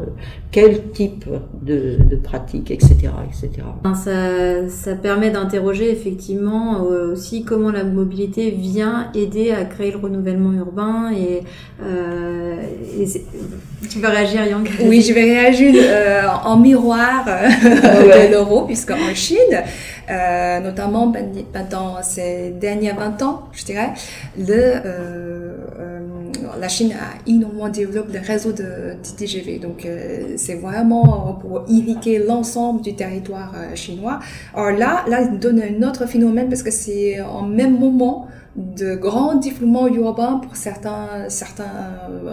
Quel 0.52 0.92
type 0.92 1.26
de, 1.62 1.98
de 2.08 2.16
pratiques, 2.16 2.70
etc., 2.70 2.96
etc. 3.28 3.64
Ça, 3.96 4.70
ça 4.70 4.96
permet 4.96 5.32
d'interroger 5.32 5.92
effectivement 5.92 6.86
euh, 6.86 7.14
aussi 7.14 7.44
comment 7.44 7.72
la 7.72 7.84
mobilité 7.84 8.52
vient 8.52 9.10
aider 9.16 9.52
à 9.52 9.66
créer 9.66 9.92
le 9.92 9.98
renouvellement 9.98 10.54
urbain 10.54 11.12
et, 11.12 11.44
euh, 11.84 12.56
tu 13.90 14.00
veux 14.00 14.10
réagir, 14.10 14.46
Yang? 14.46 14.70
Oui, 14.82 15.02
je 15.02 15.14
vais 15.14 15.24
réagir 15.24 15.74
euh, 15.78 16.24
en 16.44 16.58
miroir 16.58 17.26
euh, 17.28 18.28
de 18.28 18.32
l'euro, 18.32 18.64
puisque 18.66 18.92
en 18.92 19.14
Chine, 19.14 19.64
euh, 20.10 20.60
notamment 20.60 21.14
pendant 21.54 22.02
ces 22.02 22.50
derniers 22.52 22.94
20 22.94 23.22
ans, 23.22 23.44
je 23.52 23.64
dirais, 23.66 23.92
le, 24.38 24.54
euh, 24.54 25.58
euh, 25.80 26.00
la 26.60 26.68
Chine 26.68 26.94
a 26.94 27.30
énormément 27.30 27.70
développé 27.70 28.14
le 28.14 28.26
réseau 28.26 28.52
de, 28.52 28.96
TGV. 29.18 29.60
Donc, 29.60 29.88
c'est 30.36 30.56
vraiment 30.56 31.34
pour 31.42 31.64
irriguer 31.68 32.20
l'ensemble 32.20 32.82
du 32.82 32.96
territoire 32.96 33.54
chinois. 33.76 34.20
Alors 34.56 34.78
là, 34.78 35.06
là, 35.08 35.22
il 35.22 35.40
donne 35.40 35.62
un 35.62 35.88
autre 35.88 36.08
phénomène 36.08 36.50
parce 36.50 36.64
que 36.64 36.72
c'est 36.72 37.22
en 37.22 37.44
même 37.44 37.78
moment 37.78 38.28
de 38.56 38.96
grands 38.96 39.36
développements 39.36 39.88
urbains 39.88 40.40
pour 40.44 40.56
certains, 40.56 41.30
certaines 41.30 41.66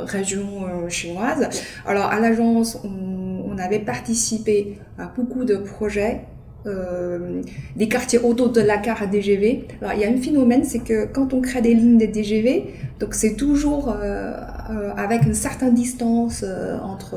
régions 0.07 0.89
chinoises. 0.89 1.49
Alors, 1.87 2.07
à 2.07 2.19
l'agence, 2.21 2.79
on, 2.85 3.53
on 3.57 3.59
avait 3.59 3.79
participé 3.79 4.79
à 4.99 5.07
beaucoup 5.15 5.45
de 5.45 5.57
projets 5.57 6.25
euh, 6.67 7.43
des 7.77 7.89
quartiers 7.89 8.19
autour 8.19 8.51
de 8.51 8.61
la 8.61 8.79
gare 8.79 9.09
DGV. 9.09 9.69
Alors, 9.81 9.95
il 9.95 10.01
y 10.01 10.05
a 10.05 10.09
un 10.09 10.17
phénomène, 10.17 10.65
c'est 10.65 10.81
que 10.81 11.07
quand 11.07 11.33
on 11.33 11.41
crée 11.41 11.61
des 11.61 11.75
lignes 11.75 11.99
de 11.99 12.07
DGV, 12.07 12.65
donc 12.99 13.15
c'est 13.15 13.35
toujours 13.35 13.91
euh, 13.91 14.33
euh, 14.71 14.91
avec 14.97 15.23
une 15.25 15.35
certaine 15.35 15.75
distance 15.75 16.45
entre 16.83 17.15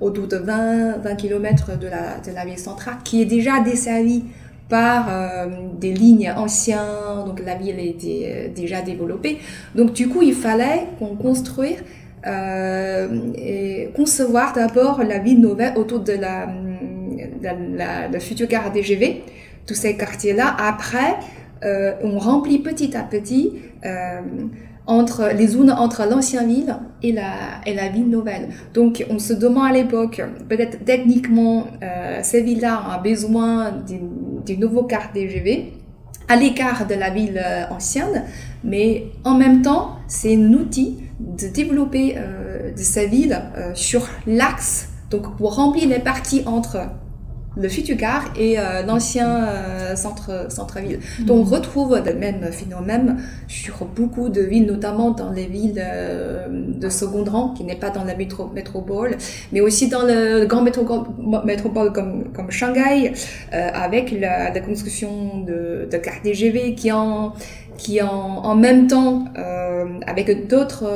autour 0.00 0.28
de 0.28 0.36
20, 0.36 0.98
20 0.98 1.14
km 1.16 1.78
de 1.78 1.88
la, 1.88 2.44
ville 2.44 2.58
centrale, 2.58 2.98
qui 3.02 3.22
est 3.22 3.26
déjà 3.26 3.60
desservie 3.60 4.24
par 4.68 5.08
des 5.80 5.92
lignes 5.92 6.30
anciennes, 6.36 6.78
donc 7.26 7.42
la 7.44 7.56
ville 7.56 7.80
était 7.80 8.52
déjà 8.54 8.80
développée. 8.82 9.38
Donc 9.74 9.92
du 9.92 10.08
coup, 10.08 10.22
il 10.22 10.34
fallait 10.34 10.86
qu'on 11.00 11.16
construise 11.16 11.82
et 12.24 13.90
concevoir 13.96 14.52
d'abord 14.52 15.02
la 15.02 15.18
ville 15.18 15.40
nouvelle 15.40 15.76
autour 15.76 15.98
de 16.00 16.12
la 16.12 16.46
la, 17.42 18.08
la, 18.08 18.20
future 18.20 18.48
gare 18.48 18.72
DGV, 18.72 19.22
tous 19.66 19.74
ces 19.74 19.96
quartiers-là. 19.96 20.56
Après, 20.58 21.16
euh, 21.64 21.92
on 22.02 22.18
remplit 22.18 22.58
petit 22.58 22.96
à 22.96 23.02
petit 23.02 23.52
euh, 23.84 24.20
entre 24.86 25.30
les 25.36 25.46
zones 25.46 25.70
entre 25.70 26.04
l'ancienne 26.08 26.48
ville 26.48 26.76
et 27.02 27.12
la, 27.12 27.32
et 27.66 27.74
la 27.74 27.88
ville 27.88 28.08
nouvelle. 28.08 28.48
Donc, 28.74 29.04
on 29.10 29.18
se 29.18 29.32
demande 29.32 29.70
à 29.70 29.72
l'époque, 29.72 30.22
peut-être 30.48 30.84
techniquement, 30.84 31.66
euh, 31.82 32.20
ces 32.22 32.42
villes-là 32.42 32.82
ont 32.88 33.02
besoin 33.02 33.72
des 34.44 34.56
nouveaux 34.56 34.84
cartes 34.84 35.14
DGV 35.14 35.74
à 36.28 36.36
l'écart 36.36 36.86
de 36.86 36.94
la 36.94 37.10
ville 37.10 37.42
ancienne, 37.70 38.24
mais 38.62 39.06
en 39.24 39.34
même 39.34 39.62
temps, 39.62 39.96
c'est 40.06 40.36
un 40.36 40.52
outil 40.52 40.98
de 41.18 41.48
développer 41.48 42.16
de 42.76 43.08
villes 43.08 43.38
euh, 43.56 43.72
sur 43.74 44.08
l'axe, 44.26 44.88
donc 45.10 45.36
pour 45.36 45.56
remplir 45.56 45.88
les 45.88 45.98
parties 45.98 46.42
entre 46.46 46.88
le 47.56 47.68
futur 47.68 47.96
gare 47.96 48.24
et 48.38 48.58
euh, 48.58 48.82
l'ancien 48.86 49.44
euh, 49.44 49.96
centre 49.96 50.46
centre-ville. 50.50 51.00
Mhm. 51.20 51.26
Donc 51.26 51.46
on 51.46 51.50
retrouve 51.50 52.00
le 52.04 52.14
même 52.14 52.44
phénomène 52.52 53.16
sur 53.48 53.84
beaucoup 53.84 54.28
de 54.28 54.40
villes, 54.40 54.66
notamment 54.66 55.10
dans 55.10 55.32
les 55.32 55.46
villes 55.46 55.82
euh, 55.84 56.46
de 56.48 56.88
second 56.88 57.24
rang, 57.24 57.54
qui 57.54 57.64
n'est 57.64 57.76
pas 57.76 57.90
dans 57.90 58.04
la 58.04 58.14
métro 58.14 58.46
métropole, 58.54 59.16
mais 59.52 59.60
aussi 59.60 59.88
dans 59.88 60.02
le 60.02 60.46
grand 60.46 60.62
métropole 60.62 61.92
comme 61.92 62.32
comme 62.32 62.50
Shanghai, 62.50 63.12
avec 63.52 64.12
la, 64.12 64.52
la, 64.52 64.60
construction 64.60 65.42
de, 65.44 65.88
de 65.90 66.00
TGV 66.22 66.74
qui 66.74 66.92
en 66.92 67.32
qui 67.76 68.02
en, 68.02 68.08
en 68.08 68.54
même 68.54 68.86
temps, 68.86 69.24
avec 70.06 70.48
d'autres 70.48 70.86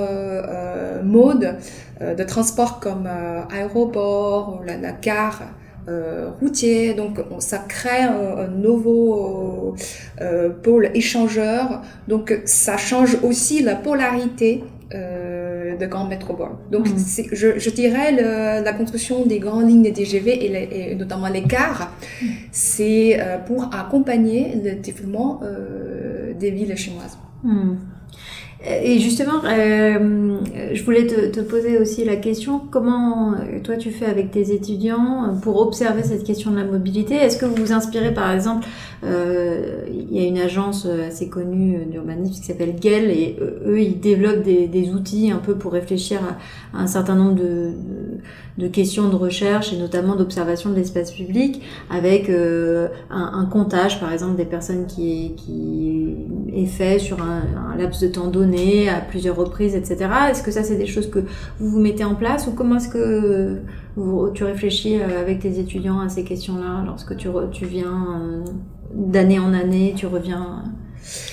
modes 1.02 1.56
de 2.00 2.22
transport 2.24 2.78
comme 2.78 3.08
aéroport 3.50 4.58
ou 4.60 4.64
la, 4.64 4.76
la 4.76 4.92
gare, 4.92 5.42
euh, 5.88 6.30
routier. 6.40 6.94
Donc 6.94 7.20
ça 7.38 7.58
crée 7.58 8.02
un, 8.02 8.48
nouveau 8.48 9.74
euh, 10.20 10.50
pôle 10.50 10.90
échangeur. 10.94 11.82
Donc 12.08 12.40
ça 12.44 12.76
change 12.76 13.16
aussi 13.22 13.62
la 13.62 13.74
polarité 13.74 14.64
euh, 14.94 15.76
de 15.76 15.86
grandes 15.86 16.10
métropoles. 16.10 16.56
Donc 16.70 16.88
mm. 16.88 16.96
je, 17.32 17.58
je, 17.58 17.70
dirais 17.70 18.12
la 18.12 18.72
construction 18.74 19.26
des 19.26 19.38
grandes 19.38 19.68
lignes 19.68 19.92
TGV 19.92 20.30
et, 20.30 20.92
et 20.92 20.94
notamment 20.94 21.28
les 21.28 21.42
cars, 21.42 21.90
c'est 22.52 23.18
euh, 23.18 23.38
pour 23.38 23.74
accompagner 23.74 24.54
le 24.62 24.76
développement 24.76 25.40
euh, 25.42 26.34
des 26.34 26.50
villes 26.50 26.76
chinoises. 26.76 27.18
Mm. 27.42 27.74
Et 28.66 28.98
justement, 28.98 29.44
euh, 29.44 30.38
je 30.72 30.82
voulais 30.84 31.06
te, 31.06 31.26
te, 31.26 31.40
poser 31.40 31.78
aussi 31.78 32.02
la 32.04 32.16
question, 32.16 32.62
comment 32.70 33.32
euh, 33.32 33.60
toi 33.62 33.76
tu 33.76 33.90
fais 33.90 34.06
avec 34.06 34.30
tes 34.30 34.52
étudiants 34.52 35.36
pour 35.42 35.60
observer 35.60 36.02
cette 36.02 36.24
question 36.24 36.50
de 36.50 36.56
la 36.56 36.64
mobilité? 36.64 37.14
Est-ce 37.14 37.36
que 37.36 37.44
vous 37.44 37.56
vous 37.56 37.72
inspirez 37.72 38.14
par 38.14 38.32
exemple, 38.32 38.66
euh, 38.66 38.93
il 39.04 40.12
y 40.12 40.24
a 40.24 40.26
une 40.26 40.38
agence 40.38 40.86
assez 40.86 41.28
connue 41.28 41.84
d'urbanisme 41.86 42.40
qui 42.40 42.46
s'appelle 42.46 42.76
GEL 42.80 43.10
et 43.10 43.36
eux 43.66 43.80
ils 43.80 44.00
développent 44.00 44.42
des, 44.42 44.90
outils 44.94 45.30
un 45.30 45.38
peu 45.38 45.54
pour 45.56 45.72
réfléchir 45.72 46.20
à, 46.72 46.82
un 46.82 46.86
certain 46.86 47.14
nombre 47.14 47.34
de, 47.34 47.72
de, 48.58 48.68
questions 48.68 49.08
de 49.08 49.16
recherche 49.16 49.72
et 49.72 49.76
notamment 49.76 50.16
d'observation 50.16 50.70
de 50.70 50.76
l'espace 50.76 51.10
public 51.10 51.62
avec 51.90 52.28
euh, 52.28 52.88
un, 53.10 53.32
un, 53.34 53.46
comptage 53.46 54.00
par 54.00 54.12
exemple 54.12 54.36
des 54.36 54.44
personnes 54.44 54.86
qui, 54.86 55.34
qui 55.36 56.16
est 56.54 56.66
fait 56.66 56.98
sur 56.98 57.22
un, 57.22 57.42
un 57.72 57.76
laps 57.76 58.00
de 58.00 58.08
temps 58.08 58.28
donné 58.28 58.88
à 58.88 59.00
plusieurs 59.00 59.36
reprises, 59.36 59.74
etc. 59.74 60.08
Est-ce 60.30 60.42
que 60.42 60.50
ça, 60.50 60.62
c'est 60.62 60.76
des 60.76 60.86
choses 60.86 61.10
que 61.10 61.20
vous 61.58 61.68
vous 61.70 61.80
mettez 61.80 62.04
en 62.04 62.14
place 62.14 62.46
ou 62.46 62.52
comment 62.52 62.76
est-ce 62.76 62.88
que 62.88 63.60
tu 64.34 64.44
réfléchis 64.44 65.00
euh, 65.00 65.20
avec 65.20 65.40
tes 65.40 65.58
étudiants 65.58 66.00
à 66.00 66.08
ces 66.08 66.24
questions-là 66.24 66.82
lorsque 66.86 67.16
tu, 67.16 67.28
tu 67.52 67.66
viens 67.66 68.20
euh, 68.20 68.44
d'année 68.94 69.38
en 69.38 69.52
année, 69.52 69.94
tu 69.96 70.06
reviens 70.06 70.64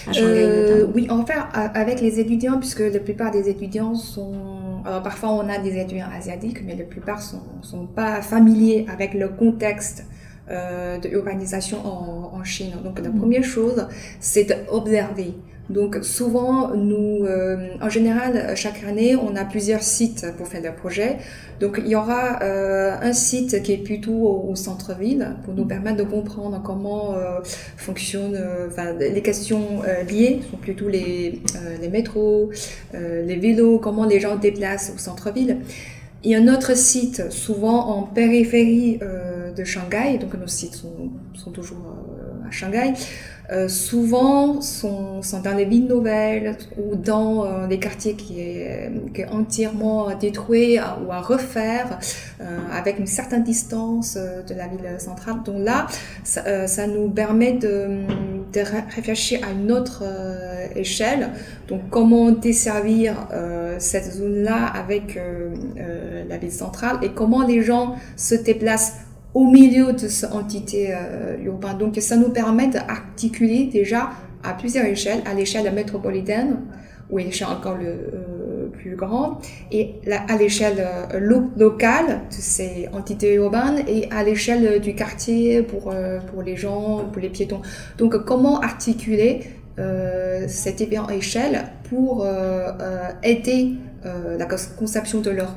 à 0.08 0.14
Shanghai 0.14 0.44
euh, 0.44 0.88
Oui, 0.94 1.08
enfin, 1.10 1.48
avec 1.54 2.02
les 2.02 2.20
étudiants, 2.20 2.60
puisque 2.60 2.80
la 2.80 3.00
plupart 3.00 3.32
des 3.32 3.50
étudiants 3.50 3.96
sont... 3.96 4.84
Alors, 4.86 5.04
parfois, 5.04 5.32
on 5.32 5.48
a 5.48 5.60
des 5.60 5.80
étudiants 5.80 6.10
asiatiques, 6.14 6.64
mais 6.66 6.76
la 6.76 6.86
plupart 6.86 7.22
sont, 7.22 7.44
sont 7.62 7.86
pas 7.86 8.22
familiers 8.22 8.86
avec 8.92 9.14
le 9.14 9.30
contexte 9.30 10.06
de 10.50 11.08
l'urbanisation 11.08 11.78
en, 11.86 12.38
en, 12.38 12.44
Chine. 12.44 12.74
Donc, 12.84 13.00
la 13.00 13.10
mm. 13.10 13.18
première 13.18 13.44
chose, 13.44 13.88
c'est 14.20 14.44
d'observer. 14.46 15.36
Donc 15.70 16.00
souvent, 16.02 16.76
nous, 16.76 17.26
euh, 17.26 17.70
en 17.82 17.90
général, 17.90 18.56
chaque 18.56 18.84
année, 18.84 19.16
on 19.16 19.36
a 19.36 19.46
plusieurs 19.46 19.84
sites 19.84 20.26
pour 20.38 20.48
faire 20.48 20.62
des 20.62 20.72
projets. 20.72 21.18
Donc 21.62 21.80
il 21.84 21.90
y 21.90 21.96
aura 21.96 22.42
euh, 22.42 22.96
un 23.02 23.14
site 23.14 23.62
qui 23.64 23.74
est 23.74 23.78
plutôt 23.78 24.46
au, 24.50 24.56
centre-ville 24.56 25.36
pour 25.46 25.54
nous 25.54 25.66
permettre 25.66 25.98
de 25.98 26.04
comprendre 26.04 26.62
comment 26.64 27.14
euh, 27.14 27.40
fonctionnent 27.78 28.40
enfin, 28.68 28.94
les 28.94 29.22
questions 29.22 29.82
liées, 30.10 30.42
sont 30.50 30.58
plutôt 30.58 30.90
les, 30.90 31.42
les 31.80 31.90
métros, 31.90 32.52
les 32.94 33.36
vélos, 33.38 33.80
comment 33.80 34.06
les 34.06 34.20
gens 34.20 34.36
déplacent 34.36 34.92
au 34.94 34.98
centre-ville. 34.98 35.58
Il 36.24 36.32
y 36.32 36.36
a 36.36 36.40
un 36.40 36.54
autre 36.54 36.76
site, 36.76 37.32
souvent 37.32 37.88
en 37.88 38.04
périphérie 38.04 39.00
de 39.56 39.64
Shanghai, 39.64 40.18
donc 40.20 40.34
nos 40.36 40.48
sites 40.48 40.76
sont, 40.76 41.10
sont 41.34 41.52
toujours 41.52 42.01
Shanghai, 42.52 42.94
euh, 43.52 43.68
souvent 43.68 44.62
sont, 44.62 45.20
dans 45.44 45.56
les 45.58 45.66
villes 45.66 45.88
nouvelles 45.88 46.56
ou 46.78 46.96
dans 46.96 47.44
euh, 47.44 47.68
des 47.68 47.80
quartiers 47.80 48.14
qui 48.14 48.40
est, 48.40 48.90
qui 49.14 49.22
est 49.22 49.28
entièrement 49.28 50.16
détruits 50.16 50.80
ou 50.80 51.12
à 51.12 51.20
refaire 51.20 52.00
euh, 52.40 52.60
avec 52.72 52.98
une 52.98 53.08
certaine 53.08 53.44
distance 53.44 54.16
de 54.16 54.54
la 54.54 54.68
ville 54.68 55.00
centrale. 55.00 55.44
Donc 55.44 55.66
là, 55.66 55.88
ça, 56.24 56.66
ça 56.68 56.88
nous 56.88 57.10
permet 57.10 57.52
de, 57.54 58.06
de, 58.54 58.62
réfléchir 58.96 59.42
à 59.46 59.52
une 59.52 59.70
autre 59.70 60.04
échelle. 60.76 61.32
Donc 61.68 61.82
comment 61.90 62.32
desservir 62.32 63.28
cette 63.80 64.14
zone-là 64.14 64.66
avec 64.66 65.20
la 66.30 66.38
ville 66.38 66.52
centrale 66.52 66.98
et 67.02 67.10
comment 67.10 67.46
les 67.46 67.62
gens 67.64 67.96
se 68.16 68.36
déplacent 68.36 68.94
au 69.34 69.48
milieu 69.48 69.94
de 69.94 70.08
cette 70.08 70.34
entité 70.34 70.94
euh, 70.94 71.38
urbaine. 71.44 71.78
Donc 71.78 71.96
ça 71.98 72.18
nous 72.18 72.30
permet 72.30 72.68
d'articuler 72.68 73.66
déjà 73.66 74.10
à 74.44 74.54
plusieurs 74.54 74.86
échelles, 74.86 75.22
à 75.26 75.34
l'échelle 75.34 75.72
métropolitaine 75.74 76.62
ou 77.10 77.18
à 77.18 77.22
l'échelle 77.22 77.50
encore 77.50 77.78
le, 77.78 77.88
euh, 77.88 78.68
plus 78.72 78.96
grande, 78.96 79.36
et 79.72 79.96
à 80.10 80.38
l'échelle 80.38 80.88
locale 81.58 82.22
de 82.30 82.36
ces 82.36 82.88
entités 82.94 83.34
urbaines 83.36 83.84
et 83.88 84.08
à 84.12 84.24
l'échelle 84.24 84.80
du 84.80 84.96
quartier 84.96 85.62
pour, 85.62 85.94
pour 86.32 86.42
les 86.42 86.56
gens, 86.56 87.06
pour 87.12 87.22
les 87.22 87.30
piétons. 87.30 87.62
Donc 87.98 88.24
comment 88.26 88.62
articuler 88.62 89.42
cette 90.48 90.78
différente 90.78 91.12
échelle 91.12 91.66
pour 91.90 92.26
aider 93.24 93.74
la 94.04 94.46
conception 94.78 95.22
de 95.22 95.30
leur, 95.30 95.56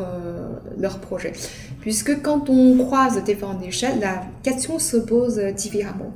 leur 0.79 0.99
projet. 0.99 1.33
Puisque 1.81 2.23
quand 2.23 2.51
on 2.51 2.77
croise 2.79 3.23
différentes 3.25 3.65
échelles, 3.65 4.01
la 4.01 4.23
question 4.43 4.79
se 4.79 4.97
pose 4.97 5.39
différemment. 5.57 6.13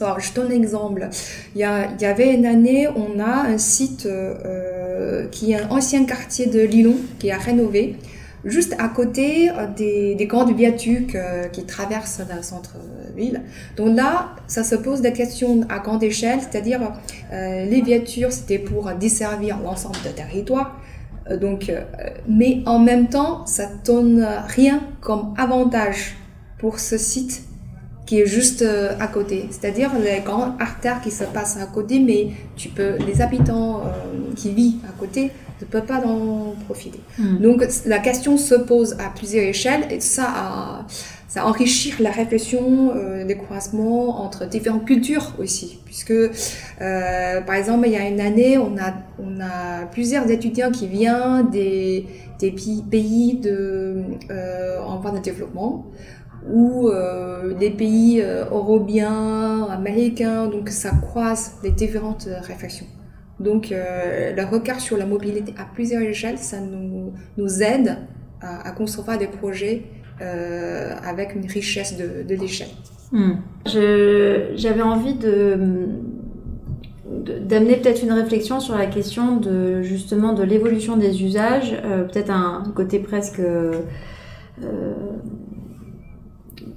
Alors, 0.00 0.20
je 0.20 0.32
donne 0.32 0.50
un 0.50 0.54
exemple. 0.54 1.08
Il 1.54 1.60
y, 1.60 1.64
il 1.64 2.02
y 2.02 2.06
avait 2.06 2.34
une 2.34 2.46
année, 2.46 2.88
on 2.88 3.20
a 3.20 3.44
un 3.46 3.58
site 3.58 4.06
euh, 4.06 5.26
qui 5.28 5.52
est 5.52 5.60
un 5.60 5.68
ancien 5.68 6.04
quartier 6.04 6.46
de 6.46 6.60
Lilon 6.60 6.96
qui 7.18 7.28
est 7.28 7.34
rénové, 7.34 7.96
juste 8.44 8.74
à 8.78 8.88
côté 8.88 9.50
euh, 9.50 9.66
des, 9.76 10.14
des 10.14 10.26
grandes 10.26 10.56
viaducs 10.56 11.14
euh, 11.14 11.48
qui 11.48 11.64
traversent 11.64 12.22
le 12.34 12.42
centre-ville. 12.42 13.42
Donc 13.76 13.94
là, 13.94 14.30
ça 14.46 14.64
se 14.64 14.74
pose 14.74 15.02
des 15.02 15.12
questions 15.12 15.66
à 15.68 15.80
grande 15.80 16.02
échelle, 16.02 16.38
c'est-à-dire 16.40 16.80
les 17.30 17.82
viatures, 17.82 18.32
c'était 18.32 18.58
pour 18.58 18.90
desservir 18.92 19.58
l'ensemble 19.62 19.96
du 20.02 20.12
territoire. 20.14 20.80
Donc, 21.40 21.72
mais 22.28 22.62
en 22.66 22.78
même 22.78 23.08
temps, 23.08 23.46
ça 23.46 23.66
donne 23.84 24.26
rien 24.48 24.80
comme 25.00 25.34
avantage 25.36 26.16
pour 26.58 26.78
ce 26.78 26.98
site 26.98 27.44
qui 28.10 28.18
est 28.18 28.26
juste 28.26 28.62
euh, 28.62 28.90
à 28.98 29.06
côté. 29.06 29.46
C'est-à-dire 29.52 29.92
les 30.02 30.18
grandes 30.18 30.54
artères 30.58 31.00
qui 31.00 31.12
se 31.12 31.22
passent 31.22 31.56
à 31.58 31.66
côté, 31.66 32.00
mais 32.00 32.30
tu 32.56 32.68
peux, 32.68 32.96
les 33.06 33.22
habitants 33.22 33.82
euh, 33.82 34.34
qui 34.34 34.50
vivent 34.50 34.80
à 34.84 34.92
côté 34.98 35.30
ne 35.60 35.66
peuvent 35.66 35.86
pas 35.86 36.04
en 36.04 36.56
profiter. 36.66 36.98
Hmm. 37.18 37.38
Donc 37.38 37.64
la 37.86 38.00
question 38.00 38.36
se 38.36 38.56
pose 38.56 38.94
à 38.94 39.10
plusieurs 39.14 39.44
échelles 39.44 39.86
et 39.90 40.00
ça, 40.00 40.84
ça 41.32 41.46
enrichit 41.46 41.94
la 42.00 42.10
réflexion, 42.10 42.92
euh, 42.94 43.24
les 43.24 43.36
croisements 43.36 44.20
entre 44.20 44.48
différentes 44.48 44.84
cultures 44.84 45.32
aussi. 45.38 45.78
Puisque, 45.84 46.12
par 46.78 47.54
exemple, 47.54 47.86
il 47.86 47.92
y 47.92 47.96
a 47.96 48.06
une 48.06 48.20
année, 48.20 48.58
on 48.58 48.76
a, 48.76 49.86
plusieurs 49.92 50.28
étudiants 50.30 50.70
qui 50.70 50.86
viennent 50.86 51.48
des, 51.50 52.06
des 52.38 52.52
pays 52.90 53.34
de, 53.34 54.02
en 54.84 54.98
voie 54.98 55.12
de 55.12 55.18
développement 55.18 55.86
ou 56.48 56.88
euh, 56.88 57.54
des 57.54 57.70
pays 57.70 58.20
euh, 58.22 58.44
européens, 58.50 59.64
américains, 59.70 60.46
donc 60.46 60.68
ça 60.70 60.90
croise 60.90 61.56
les 61.62 61.70
différentes 61.70 62.26
euh, 62.28 62.40
réflexions. 62.40 62.86
Donc 63.38 63.72
euh, 63.72 64.34
le 64.34 64.44
regard 64.44 64.80
sur 64.80 64.96
la 64.96 65.06
mobilité 65.06 65.54
à 65.58 65.64
plusieurs 65.64 66.02
échelles, 66.02 66.38
ça 66.38 66.60
nous, 66.60 67.12
nous 67.36 67.62
aide 67.62 67.98
à, 68.40 68.68
à, 68.68 68.72
concevoir 68.72 69.18
des 69.18 69.26
projets 69.26 69.84
euh, 70.20 70.94
avec 71.02 71.34
une 71.34 71.46
richesse 71.46 71.96
de, 71.96 72.34
l'échelle. 72.34 72.68
Hmm. 73.12 73.34
J'avais 73.66 74.82
envie 74.82 75.14
d'amener 77.44 77.76
peut-être 77.76 78.02
une 78.02 78.12
réflexion 78.12 78.60
sur 78.60 78.76
la 78.76 78.86
question 78.86 79.36
de 79.36 79.82
justement 79.82 80.32
de 80.32 80.42
l'évolution 80.42 80.96
des 80.96 81.22
usages, 81.22 81.76
euh, 81.84 82.04
peut-être 82.04 82.30
un 82.30 82.64
côté 82.74 82.98
presque 82.98 83.40
euh, 83.40 83.72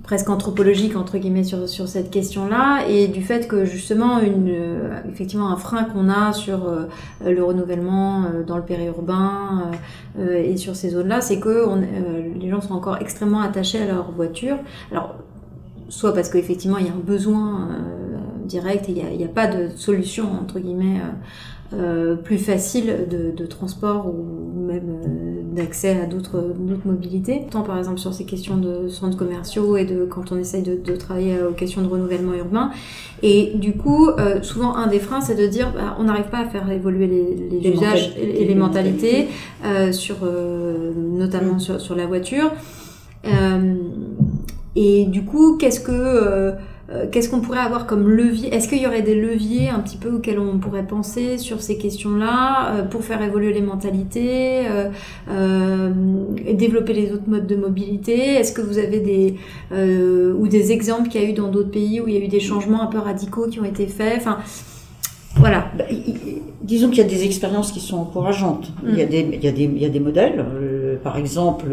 presque 0.03 0.29
anthropologique 0.29 0.97
entre 0.97 1.17
guillemets 1.17 1.45
sur, 1.45 1.67
sur 1.67 1.87
cette 1.87 2.11
question-là 2.11 2.85
et 2.89 3.07
du 3.07 3.23
fait 3.23 3.47
que 3.47 3.63
justement 3.63 4.19
une 4.19 4.49
euh, 4.49 4.99
effectivement 5.09 5.49
un 5.49 5.55
frein 5.55 5.85
qu'on 5.85 6.09
a 6.09 6.33
sur 6.33 6.67
euh, 6.67 6.85
le 7.25 7.41
renouvellement 7.41 8.25
euh, 8.25 8.43
dans 8.43 8.57
le 8.57 8.63
périurbain 8.63 9.71
et 10.19 10.57
sur 10.57 10.75
ces 10.75 10.91
zones-là, 10.91 11.21
c'est 11.21 11.39
que 11.39 11.65
les 12.39 12.47
gens 12.47 12.61
sont 12.61 12.75
encore 12.75 12.97
extrêmement 13.01 13.41
attachés 13.41 13.81
à 13.81 13.87
leur 13.87 14.11
voiture. 14.11 14.57
Alors 14.91 15.15
soit 15.89 16.13
parce 16.13 16.29
qu'effectivement 16.29 16.77
il 16.77 16.85
y 16.85 16.89
a 16.89 16.93
un 16.93 17.03
besoin 17.03 17.69
direct 18.45 18.89
et 18.89 18.91
il 18.91 19.17
n'y 19.17 19.23
a, 19.23 19.27
pas 19.27 19.47
de 19.47 19.69
solution 19.75 20.25
entre 20.39 20.59
guillemets 20.59 21.01
plus 22.23 22.37
facile 22.37 23.07
de, 23.09 23.31
de, 23.35 23.45
transport 23.47 24.05
ou 24.05 24.53
même 24.55 24.99
d'accès 25.53 25.99
à 26.01 26.05
d'autres 26.05 26.43
mobilités. 26.85 27.45
Tant 27.49 27.61
par 27.61 27.77
exemple 27.77 27.99
sur 27.99 28.13
ces 28.13 28.25
questions 28.25 28.57
de 28.57 28.87
centres 28.89 29.17
commerciaux 29.17 29.77
et 29.77 29.85
de 29.85 30.05
quand 30.05 30.31
on 30.31 30.37
essaye 30.37 30.63
de, 30.63 30.75
de 30.75 30.95
travailler 30.95 31.37
aux 31.41 31.53
questions 31.53 31.81
de 31.81 31.87
renouvellement 31.87 32.33
urbain. 32.33 32.71
Et 33.21 33.51
du 33.55 33.73
coup, 33.73 34.09
euh, 34.09 34.41
souvent 34.41 34.75
un 34.75 34.87
des 34.87 34.99
freins, 34.99 35.21
c'est 35.21 35.35
de 35.35 35.47
dire 35.47 35.71
bah, 35.73 35.95
on 35.99 36.03
n'arrive 36.03 36.29
pas 36.29 36.39
à 36.39 36.45
faire 36.45 36.69
évoluer 36.69 37.07
les, 37.07 37.35
les, 37.35 37.59
les 37.59 37.69
usages 37.69 38.13
et 38.17 38.45
les 38.45 38.55
mentalités, 38.55 39.27
euh, 39.65 39.91
sur, 39.91 40.17
notamment 40.95 41.59
sur, 41.59 41.79
sur, 41.79 41.95
la 41.95 42.05
voiture. 42.05 42.51
et 44.75 45.05
du 45.05 45.23
coup, 45.23 45.57
qu'est-ce 45.57 45.79
que 45.79 46.53
euh, 46.93 47.05
qu'est-ce 47.11 47.29
qu'on 47.29 47.39
pourrait 47.39 47.59
avoir 47.59 47.87
comme 47.87 48.07
levier? 48.07 48.53
Est-ce 48.53 48.67
qu'il 48.67 48.79
y 48.79 48.85
aurait 48.85 49.01
des 49.01 49.15
leviers 49.15 49.69
un 49.69 49.79
petit 49.79 49.97
peu 49.97 50.11
auxquels 50.11 50.39
on 50.39 50.59
pourrait 50.59 50.85
penser 50.85 51.37
sur 51.37 51.61
ces 51.61 51.77
questions-là 51.77 52.75
euh, 52.75 52.83
pour 52.83 53.03
faire 53.03 53.21
évoluer 53.21 53.53
les 53.53 53.61
mentalités 53.61 54.61
euh, 54.67 55.89
et 56.45 56.53
développer 56.53 56.93
les 56.93 57.11
autres 57.11 57.27
modes 57.27 57.47
de 57.47 57.55
mobilité? 57.55 58.35
Est-ce 58.35 58.53
que 58.53 58.61
vous 58.61 58.77
avez 58.77 58.99
des 58.99 59.35
ou 59.71 60.47
des 60.47 60.71
exemples 60.71 61.09
qu'il 61.09 61.21
y 61.21 61.25
a 61.25 61.29
eu 61.29 61.33
dans 61.33 61.49
d'autres 61.49 61.71
pays 61.71 61.99
où 61.99 62.07
il 62.07 62.13
y 62.13 62.17
a 62.17 62.23
eu 62.23 62.27
des 62.27 62.39
changements 62.39 62.81
un 62.81 62.87
peu 62.87 62.99
radicaux 62.99 63.47
qui 63.47 63.59
ont 63.59 63.65
été 63.65 63.87
faits? 63.87 64.15
Enfin, 64.17 64.37
voilà. 65.37 65.71
Bah, 65.77 65.85
disons 66.61 66.89
qu'il 66.89 66.99
y 66.99 67.01
a 67.01 67.09
des 67.09 67.25
expériences 67.25 67.71
qui 67.71 67.79
sont 67.79 67.97
encourageantes. 67.97 68.71
Il, 68.87 68.97
y 68.97 69.01
a 69.01 69.05
mm. 69.05 69.09
des, 69.09 69.19
il, 69.33 69.43
y 69.43 69.47
a 69.47 69.51
des, 69.51 69.63
il 69.63 69.81
y 69.81 69.85
a 69.85 69.89
des 69.89 69.99
modèles. 69.99 70.45
par 71.03 71.17
exemple, 71.17 71.65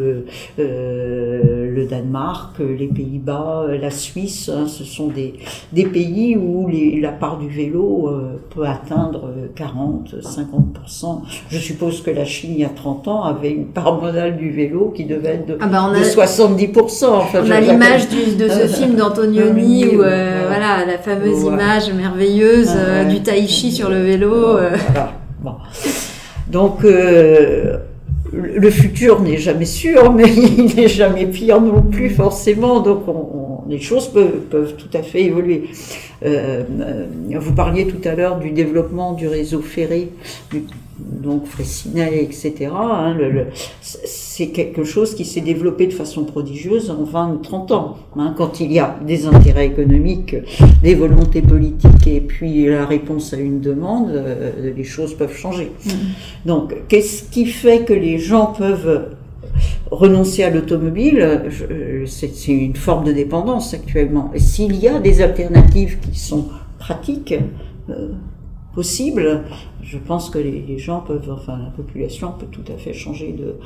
le 1.71 1.87
Danemark, 1.87 2.59
les 2.59 2.89
Pays-Bas, 2.89 3.67
la 3.81 3.91
Suisse, 3.91 4.51
hein, 4.53 4.67
ce 4.67 4.85
sont 4.85 5.09
des, 5.09 5.35
des 5.73 5.85
pays 5.85 6.37
où 6.37 6.69
les, 6.69 7.01
la 7.01 7.13
part 7.13 7.39
du 7.39 7.49
vélo 7.49 8.09
euh, 8.09 8.41
peut 8.55 8.67
atteindre 8.67 9.31
40, 9.55 10.15
50%. 10.23 11.21
Je 11.49 11.59
suppose 11.59 12.03
que 12.03 12.11
la 12.11 12.25
Chine, 12.25 12.53
il 12.55 12.61
y 12.61 12.65
a 12.65 12.71
30 12.71 13.09
ans, 13.09 13.23
avait 13.23 13.51
une 13.51 13.67
part 13.67 14.01
modale 14.01 14.37
du 14.37 14.51
vélo 14.51 14.93
qui 14.95 15.05
devait 15.05 15.35
être 15.35 15.47
de, 15.47 15.59
ah 15.61 15.67
bah 15.67 15.91
de 15.95 16.05
70%. 16.05 17.07
Enfin, 17.07 17.41
on 17.45 17.51
a 17.51 17.61
l'image 17.61 18.09
de 18.09 18.49
ce 18.49 18.67
film 18.77 18.95
d'Antonioni, 18.95 19.87
où 19.87 20.03
euh, 20.03 20.45
voilà, 20.47 20.85
la 20.87 20.99
fameuse 20.99 21.45
image 21.45 21.93
merveilleuse 21.93 22.73
euh, 22.75 23.05
du 23.05 23.21
tai 23.21 23.47
chi 23.47 23.73
sur 23.73 23.89
le 23.89 24.03
vélo. 24.03 24.31
Voilà. 24.31 25.13
Bon. 25.43 25.55
Donc, 26.51 26.85
le 28.33 28.71
futur 28.71 29.21
n'est 29.21 29.39
jamais 29.39 29.65
sûr, 29.65 30.13
mais 30.17 30.29
il 30.29 30.75
n'est 30.77 30.89
jamais 30.89 31.27
pire 31.27 31.61
non 31.61 31.83
plus 31.83 32.11
forcément. 32.11 32.81
Donc 32.81 33.09
on, 33.09 33.69
les 33.69 33.81
choses 33.81 34.09
peuvent, 34.09 34.75
tout 34.77 34.97
à 34.97 35.03
fait 35.03 35.23
évoluer. 35.23 35.65
Euh, 36.25 36.63
euh 36.81 37.07
vous 37.39 37.55
parliez 37.55 37.87
tout 37.87 38.07
à 38.09 38.15
l'heure 38.15 38.39
du 38.39 38.51
développement 38.51 39.13
du 39.13 39.29
réseau 39.29 39.61
ferré, 39.61 40.11
donc 41.23 41.47
Fraissinet, 41.47 42.23
etc. 42.23 42.71
Hein, 42.73 43.17
c'est 43.81 44.49
quelque 44.49 44.85
chose 44.85 45.15
qui 45.15 45.25
s'est 45.25 45.41
développé 45.41 45.87
de 45.87 45.93
façon 45.93 46.25
prodigieuse 46.25 46.91
en 46.91 47.05
20 47.05 47.33
ou 47.35 47.37
30 47.39 47.73
ans. 47.73 47.97
Hein, 48.17 48.35
quand 48.37 48.61
il 48.61 48.73
y 48.73 48.79
a 48.79 48.99
des 49.07 49.27
intérêts 49.27 49.67
économiques, 49.67 50.37
des 50.83 50.95
volontés 50.95 51.43
politiques 51.43 52.07
et 52.07 52.21
puis 52.21 52.67
la 52.67 52.87
réponse 52.87 53.33
à 53.33 53.37
une 53.37 53.61
demande, 53.61 54.11
euh, 54.11 54.73
les 54.77 54.85
choses 54.85 55.15
peuvent 55.15 55.37
changer. 55.37 55.73
Mmh. 55.85 55.91
Donc, 56.47 56.75
qu'est-ce 56.89 57.25
qui 57.25 57.47
fait 57.47 57.85
que 57.85 57.93
les 57.93 58.19
gens 58.19 58.47
peuvent 58.47 59.17
renoncer 59.91 60.45
à 60.45 60.51
l'automobile, 60.51 61.43
c'est 62.07 62.49
une 62.49 62.77
forme 62.77 63.05
de 63.05 63.13
dépendance 63.13 63.75
actuellement. 63.75 64.31
Et 64.35 64.39
s'il 64.39 64.77
y 64.77 64.89
a 64.89 65.01
des 65.01 65.21
alternatives 65.21 65.99
qui 65.99 66.19
sont 66.19 66.47
pratiques, 66.79 67.35
euh, 67.91 68.13
possibles, 68.75 69.43
je 69.83 69.99
pense 69.99 70.31
que 70.31 70.39
les, 70.39 70.79
gens 70.79 71.01
peuvent, 71.01 71.31
enfin 71.31 71.59
la 71.59 71.71
population 71.71 72.33
peut 72.39 72.47
tout 72.51 72.65
à 72.73 72.77
fait 72.77 72.93
changer 72.93 73.33
de, 73.33 73.57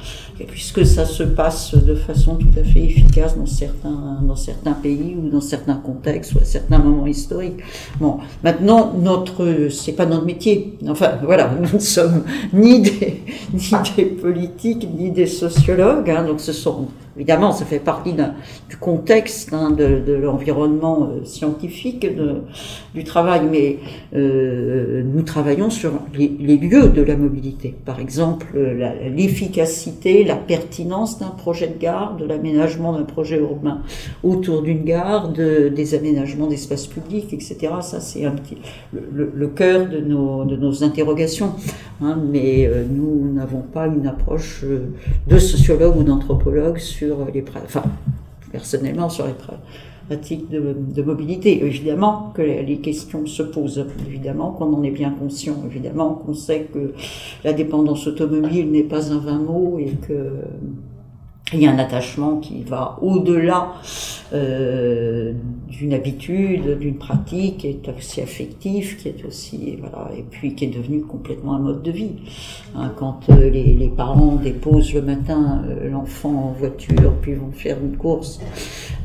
puisque 0.46 0.84
ça 0.86 1.04
se 1.04 1.22
passe 1.22 1.74
de 1.74 1.94
façon 1.94 2.36
tout 2.36 2.58
à 2.58 2.64
fait 2.64 2.84
efficace 2.84 3.36
dans 3.36 3.46
certains, 3.46 4.20
dans 4.22 4.36
certains 4.36 4.72
pays 4.72 5.16
ou 5.16 5.28
dans 5.28 5.40
certains 5.40 5.76
contextes 5.76 6.34
ou 6.34 6.38
à 6.38 6.44
certains 6.44 6.78
moments 6.78 7.06
historiques. 7.06 7.60
Bon, 8.00 8.18
maintenant 8.42 8.92
notre, 9.00 9.68
c'est 9.70 9.92
pas 9.92 10.06
notre 10.06 10.24
métier. 10.24 10.78
Enfin 10.88 11.18
voilà, 11.22 11.50
nous 11.60 11.72
ne 11.74 11.78
sommes 11.78 12.24
ni 12.52 12.80
des, 12.80 13.22
ni 13.52 13.70
des 13.96 14.04
politiques 14.06 14.88
ni 14.96 15.10
des 15.10 15.26
sociologues, 15.26 16.10
hein, 16.10 16.24
donc 16.24 16.40
ce 16.40 16.52
sont 16.52 16.88
Évidemment, 17.16 17.52
ça 17.52 17.64
fait 17.64 17.78
partie 17.78 18.12
du 18.12 18.76
contexte 18.76 19.52
hein, 19.52 19.70
de, 19.70 20.12
l'environnement 20.14 21.10
euh, 21.12 21.24
scientifique 21.24 22.06
du 22.92 23.04
travail, 23.04 23.42
mais 23.48 23.78
euh, 24.16 25.04
nous 25.04 25.22
travaillons 25.22 25.70
sur 25.70 25.92
les, 26.14 26.56
lieux 26.56 26.88
de 26.88 27.02
la 27.02 27.16
mobilité. 27.16 27.74
Par 27.84 28.00
exemple, 28.00 28.46
l'efficacité, 29.14 30.24
la, 30.24 30.36
pertinence 30.36 31.18
d'un 31.18 31.30
projet 31.30 31.68
de 31.68 31.78
gare, 31.78 32.16
de 32.16 32.24
l'aménagement 32.24 32.92
d'un 32.92 33.04
projet 33.04 33.38
urbain 33.38 33.80
autour 34.22 34.62
d'une 34.62 34.84
gare, 34.84 35.32
de, 35.32 35.68
des 35.68 35.94
aménagements 35.94 36.46
d'espaces 36.46 36.86
publics, 36.86 37.32
etc. 37.32 37.56
Ça, 37.80 38.00
c'est 38.00 38.24
un 38.24 38.32
petit, 38.32 38.58
le, 38.92 39.32
le, 39.34 39.48
cœur 39.48 39.88
de 39.88 40.00
nos, 40.00 40.44
de 40.44 40.56
nos 40.56 40.84
interrogations. 40.84 41.52
Hein, 42.02 42.18
mais 42.30 42.66
euh, 42.66 42.84
nous 42.90 43.32
n'avons 43.32 43.60
pas 43.60 43.86
une 43.86 44.06
approche 44.06 44.62
euh, 44.64 44.88
de 45.26 45.38
sociologue 45.38 45.96
ou 45.96 46.02
d'anthropologue 46.02 46.78
sur 46.78 47.18
les... 47.32 47.44
Enfin, 47.64 47.84
personnellement, 48.50 49.08
sur 49.08 49.26
les 49.26 49.32
pratique 50.06 50.48
de, 50.50 51.02
mobilité. 51.02 51.64
Évidemment 51.64 52.32
que 52.34 52.42
les 52.42 52.78
questions 52.78 53.26
se 53.26 53.42
posent, 53.42 53.86
évidemment 54.06 54.52
qu'on 54.52 54.72
en 54.72 54.82
est 54.82 54.90
bien 54.90 55.10
conscient, 55.10 55.56
évidemment 55.66 56.14
qu'on 56.14 56.34
sait 56.34 56.68
que 56.72 56.92
la 57.44 57.52
dépendance 57.52 58.06
automobile 58.06 58.70
n'est 58.70 58.82
pas 58.82 59.12
un 59.12 59.18
vain 59.18 59.38
mot 59.38 59.78
et 59.78 59.92
que 60.06 60.44
il 61.52 61.60
y 61.60 61.66
a 61.66 61.70
un 61.70 61.78
attachement 61.78 62.38
qui 62.38 62.62
va 62.62 62.98
au-delà 63.02 63.74
euh, 64.32 65.32
d'une 65.68 65.92
habitude, 65.92 66.78
d'une 66.78 66.96
pratique, 66.96 67.58
qui 67.58 67.66
est 67.68 67.88
aussi 67.96 68.20
affectif, 68.20 68.96
qui 68.96 69.08
est 69.08 69.24
aussi 69.24 69.76
voilà, 69.78 70.10
et 70.16 70.22
puis 70.22 70.54
qui 70.54 70.64
est 70.64 70.74
devenu 70.76 71.02
complètement 71.02 71.54
un 71.54 71.58
mode 71.58 71.82
de 71.82 71.90
vie. 71.90 72.12
Hein, 72.74 72.92
quand 72.96 73.20
euh, 73.30 73.50
les, 73.50 73.74
les, 73.74 73.88
parents 73.88 74.36
déposent 74.36 74.94
le 74.94 75.02
matin 75.02 75.62
euh, 75.68 75.90
l'enfant 75.90 76.30
en 76.30 76.52
voiture, 76.52 77.12
puis 77.20 77.34
vont 77.34 77.52
faire 77.52 77.76
une 77.78 77.96
course, 77.96 78.40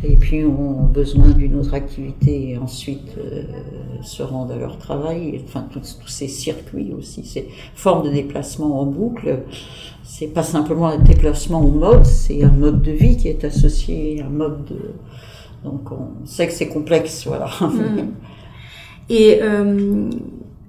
et 0.04 0.16
puis 0.16 0.46
ont 0.46 0.84
besoin 0.84 1.30
d'une 1.30 1.56
autre 1.56 1.74
activité, 1.74 2.52
et 2.52 2.58
ensuite 2.58 3.18
euh, 3.18 3.44
se 4.02 4.24
rendent 4.24 4.52
à 4.52 4.58
leur 4.58 4.78
travail. 4.78 5.42
Enfin, 5.46 5.66
tous, 5.72 6.00
ces 6.08 6.28
circuits 6.28 6.94
aussi, 6.98 7.26
ces 7.26 7.50
formes 7.76 8.06
de 8.08 8.12
déplacement 8.12 8.82
en 8.82 8.86
boucle 8.86 9.40
c'est 10.10 10.28
pas 10.28 10.44
simplement 10.44 10.88
un 10.88 10.98
déplacement 10.98 11.62
au 11.62 11.70
mode, 11.70 12.04
c'est 12.04 12.44
un 12.44 12.50
mode 12.50 12.82
de 12.82 12.92
vie 12.92 13.16
qui 13.16 13.28
est 13.28 13.44
associé 13.44 14.22
à 14.22 14.26
un 14.26 14.30
mode 14.30 14.66
de... 14.66 14.80
Donc 15.64 15.92
on 15.92 16.26
sait 16.26 16.48
que 16.48 16.54
c'est 16.54 16.68
complexe, 16.68 17.28
voilà. 17.28 17.48
Mm. 17.62 18.10
Et 19.10 19.40
euh, 19.42 20.10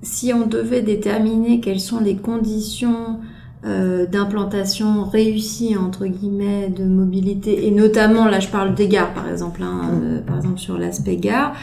si 0.02 0.32
on 0.34 0.46
devait 0.46 0.82
déterminer 0.82 1.60
quelles 1.60 1.80
sont 1.80 2.00
les 2.00 2.16
conditions 2.16 3.20
euh, 3.64 4.06
d'implantation 4.06 5.04
réussie 5.04 5.76
entre 5.76 6.06
guillemets 6.06 6.68
de 6.68 6.84
mobilité 6.84 7.66
et 7.66 7.70
notamment 7.70 8.24
là 8.24 8.40
je 8.40 8.48
parle 8.48 8.74
des 8.74 8.88
gares 8.88 9.12
par 9.12 9.28
exemple 9.28 9.62
hein, 9.62 9.82
mm. 9.82 10.02
euh, 10.02 10.20
par 10.22 10.36
exemple 10.36 10.58
sur 10.58 10.78
l'aspect 10.78 11.16
gare 11.16 11.54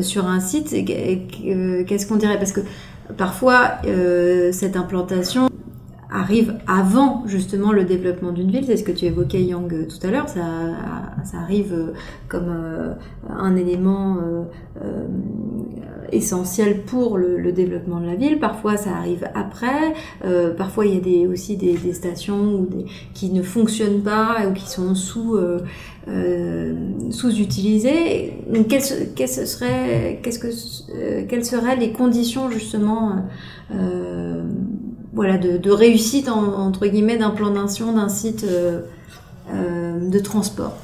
sur 0.00 0.26
un 0.26 0.40
site 0.40 0.70
qu'est-ce 0.86 2.06
qu'on 2.06 2.16
dirait? 2.16 2.38
Parce 2.38 2.52
que 2.52 2.62
parfois 3.18 3.72
cette 4.52 4.76
implantation 4.76 5.50
arrive 6.14 6.54
avant 6.66 7.24
justement 7.26 7.72
le 7.72 7.84
développement 7.84 8.30
d'une 8.30 8.50
ville. 8.50 8.64
C'est 8.64 8.76
ce 8.76 8.84
que 8.84 8.92
tu 8.92 9.04
évoquais 9.06 9.42
Yang 9.42 9.74
euh, 9.74 9.86
tout 9.86 10.06
à 10.06 10.10
l'heure. 10.10 10.28
Ça, 10.28 10.44
ça 11.24 11.38
arrive 11.38 11.72
euh, 11.72 11.92
comme 12.28 12.48
euh, 12.48 12.94
un 13.28 13.56
élément 13.56 14.18
essentiel 16.12 16.82
pour 16.82 17.18
le, 17.18 17.52
développement 17.52 18.00
de 18.00 18.06
la 18.06 18.14
ville. 18.14 18.38
Parfois 18.38 18.76
ça 18.76 18.90
arrive 18.96 19.26
après. 19.34 19.94
parfois 20.56 20.86
il 20.86 20.94
y 20.94 20.96
a 20.96 21.00
des, 21.00 21.26
aussi 21.26 21.56
des, 21.56 21.92
stations 21.92 22.54
ou 22.54 22.66
des, 22.66 22.84
qui 23.14 23.30
ne 23.30 23.42
fonctionnent 23.42 24.02
pas 24.02 24.46
ou 24.48 24.52
qui 24.52 24.68
sont 24.68 24.94
sous 24.94 25.38
sous-utilisées. 27.10 28.34
Qu'est-ce 28.68 29.46
serait, 29.46 30.20
qu'est-ce 30.22 30.38
que, 30.38 31.22
quelles 31.26 31.44
seraient 31.44 31.76
les 31.76 31.92
conditions 31.92 32.50
justement 32.50 33.24
voilà, 35.14 35.38
de, 35.38 35.70
réussite 35.70 36.28
entre 36.28 36.86
guillemets 36.86 37.16
d'implantation 37.16 37.92
d'un 37.92 38.08
site 38.08 38.44
euh, 38.44 38.80
euh, 39.52 40.08
de 40.08 40.18
transport. 40.18 40.76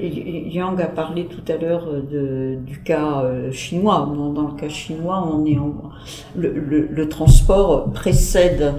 Yang 0.00 0.82
a 0.82 0.86
parlé 0.86 1.26
tout 1.26 1.52
à 1.52 1.56
l'heure 1.56 1.88
euh, 1.88 2.56
du 2.56 2.82
cas 2.82 3.24
chinois. 3.52 4.12
Dans 4.34 4.48
le 4.48 4.54
cas 4.60 4.68
chinois, 4.68 5.28
on 5.32 5.44
est 5.44 5.58
le, 6.36 7.08
transport 7.08 7.90
précède 7.92 8.74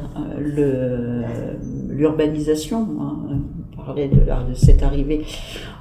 l'urbanisation. 1.90 2.88
Hein. 3.02 3.18
On 3.78 3.86
parlait 3.86 4.08
de, 4.08 4.20
de, 4.20 4.54
cette 4.54 4.84
arrivée. 4.84 5.26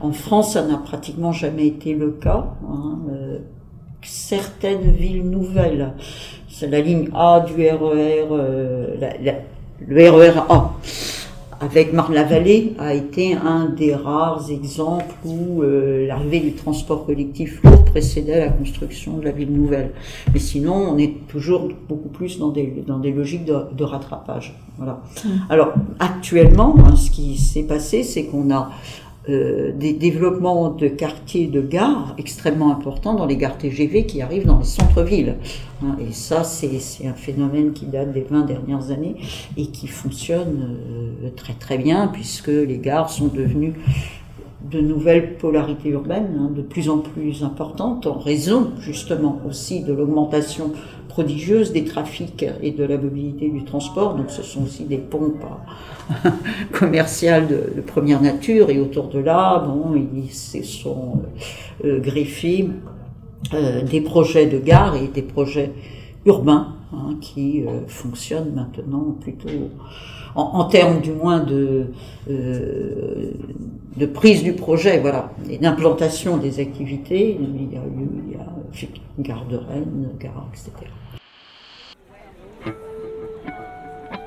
En 0.00 0.12
France, 0.12 0.54
ça 0.54 0.66
n'a 0.66 0.78
pratiquement 0.78 1.32
jamais 1.32 1.66
été 1.66 1.94
le 1.94 2.10
cas. 2.12 2.46
Hein. 2.68 2.98
Certaines 4.02 4.92
villes 4.92 5.28
nouvelles 5.28 5.92
c'est 6.58 6.66
la 6.66 6.80
ligne 6.80 7.08
A 7.14 7.44
du 7.46 7.54
RER, 7.54 7.76
e 7.76 8.26
euh, 8.32 8.96
le 9.86 10.10
RER 10.10 10.40
A 10.48 10.74
avec 11.60 11.92
Marne-la-Vallée 11.92 12.74
a 12.78 12.94
été 12.94 13.34
un 13.34 13.66
des 13.66 13.94
rares 13.94 14.50
exemples 14.50 15.14
où 15.24 15.62
euh, 15.62 16.06
l'arrivée 16.06 16.40
du 16.40 16.52
transport 16.54 17.04
collectif 17.04 17.62
lourd 17.62 17.84
précédait 17.84 18.38
la 18.40 18.48
construction 18.48 19.18
de 19.18 19.24
la 19.24 19.32
ville 19.32 19.52
nouvelle. 19.52 19.90
Mais 20.32 20.38
sinon, 20.38 20.74
on 20.74 20.98
est 20.98 21.26
toujours 21.26 21.68
beaucoup 21.88 22.08
plus 22.08 22.38
dans 22.38 22.50
des, 22.50 22.84
dans 22.86 22.98
des 22.98 23.10
logiques 23.10 23.44
de, 23.44 23.84
rattrapage. 23.84 24.54
Voilà. 24.76 25.00
Mmh. 25.24 25.28
Alors, 25.50 25.72
actuellement, 25.98 26.76
hein, 26.78 26.94
ce 26.94 27.10
qui 27.10 27.36
s'est 27.36 27.64
passé, 27.64 28.04
c'est 28.04 28.26
qu'on 28.26 28.52
a 28.52 28.70
euh, 29.28 29.72
des 29.72 29.92
développements 29.92 30.70
de 30.70 30.88
quartiers 30.88 31.48
de 31.48 31.60
gares 31.60 32.14
extrêmement 32.18 32.72
importants 32.72 33.14
dans 33.14 33.26
les 33.26 33.36
gares 33.36 33.58
TGV 33.58 34.06
qui 34.06 34.22
arrivent 34.22 34.46
dans 34.46 34.58
les 34.58 34.64
centres-villes. 34.64 35.36
Hein, 35.82 35.96
et 36.00 36.12
ça, 36.12 36.44
c'est 36.44 37.06
un 37.06 37.14
phénomène 37.14 37.72
qui 37.72 37.86
date 37.86 38.12
des 38.12 38.22
20 38.22 38.46
dernières 38.46 38.90
années 38.90 39.16
et 39.56 39.66
qui 39.66 39.86
fonctionne 39.86 40.78
euh, 41.24 41.28
très 41.36 41.52
très 41.52 41.78
bien 41.78 42.08
puisque 42.08 42.48
les 42.48 42.78
gares 42.78 43.10
sont 43.10 43.28
devenues 43.28 43.74
de 44.70 44.80
nouvelles 44.80 45.36
polarités 45.36 45.90
urbaines 45.90 46.36
hein, 46.38 46.50
de 46.54 46.62
plus 46.62 46.90
en 46.90 46.98
plus 46.98 47.44
importantes 47.44 48.06
en 48.06 48.18
raison 48.18 48.72
justement 48.80 49.40
aussi 49.48 49.82
de 49.82 49.92
l'augmentation 49.92 50.72
prodigieuse 51.18 51.72
des 51.72 51.82
trafics 51.82 52.46
et 52.62 52.70
de 52.70 52.84
la 52.84 52.96
mobilité 52.96 53.48
du 53.48 53.64
transport. 53.64 54.14
Donc 54.14 54.30
ce 54.30 54.44
sont 54.44 54.62
aussi 54.62 54.84
des 54.84 54.98
pompes 54.98 55.44
commerciales 56.72 57.48
de, 57.48 57.80
première 57.80 58.22
nature 58.22 58.70
et 58.70 58.78
autour 58.78 59.08
de 59.08 59.18
là, 59.18 59.58
bon, 59.58 60.00
ils 60.14 60.30
se 60.30 60.62
sont 60.62 61.22
euh, 61.84 61.98
greffés 61.98 62.68
euh, 63.52 63.82
des 63.82 64.00
projets 64.00 64.46
de 64.46 64.58
gare 64.58 64.94
et 64.94 65.08
des 65.08 65.22
projets 65.22 65.72
urbains 66.24 66.76
hein, 66.92 67.16
qui 67.20 67.64
euh, 67.66 67.80
fonctionnent 67.88 68.52
maintenant 68.54 69.16
plutôt 69.20 69.48
en, 70.36 70.66
termes 70.66 71.00
du 71.00 71.10
moins 71.10 71.40
de, 71.40 71.86
de 72.28 74.06
prise 74.06 74.44
du 74.44 74.52
projet, 74.52 75.00
voilà, 75.00 75.32
et 75.50 75.58
d'implantation 75.58 76.36
des 76.36 76.60
activités. 76.60 77.36
Il 77.40 77.72
y 77.72 77.76
a 77.76 77.80
eu 77.80 78.08
il 78.28 78.34
y 78.34 78.36
a, 78.36 78.46
gare 79.18 79.46
de 79.46 79.56
Rennes, 79.56 80.10
gare, 80.20 80.46
etc. 80.52 80.70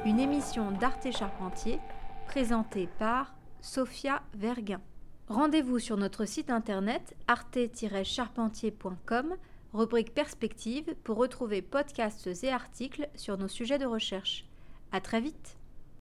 une 0.05 0.19
émission 0.19 0.71
d'Arte 0.71 1.11
Charpentier 1.11 1.79
présentée 2.25 2.87
par 2.97 3.35
Sophia 3.61 4.23
Verguin. 4.33 4.81
Rendez-vous 5.27 5.77
sur 5.77 5.95
notre 5.95 6.25
site 6.25 6.49
internet 6.49 7.15
arte-charpentier.com, 7.27 9.35
rubrique 9.73 10.15
perspective, 10.15 10.95
pour 11.03 11.17
retrouver 11.17 11.61
podcasts 11.61 12.43
et 12.43 12.49
articles 12.49 13.07
sur 13.15 13.37
nos 13.37 13.47
sujets 13.47 13.77
de 13.77 13.85
recherche. 13.85 14.45
À 14.91 15.01
très 15.01 15.21
vite! 15.21 15.60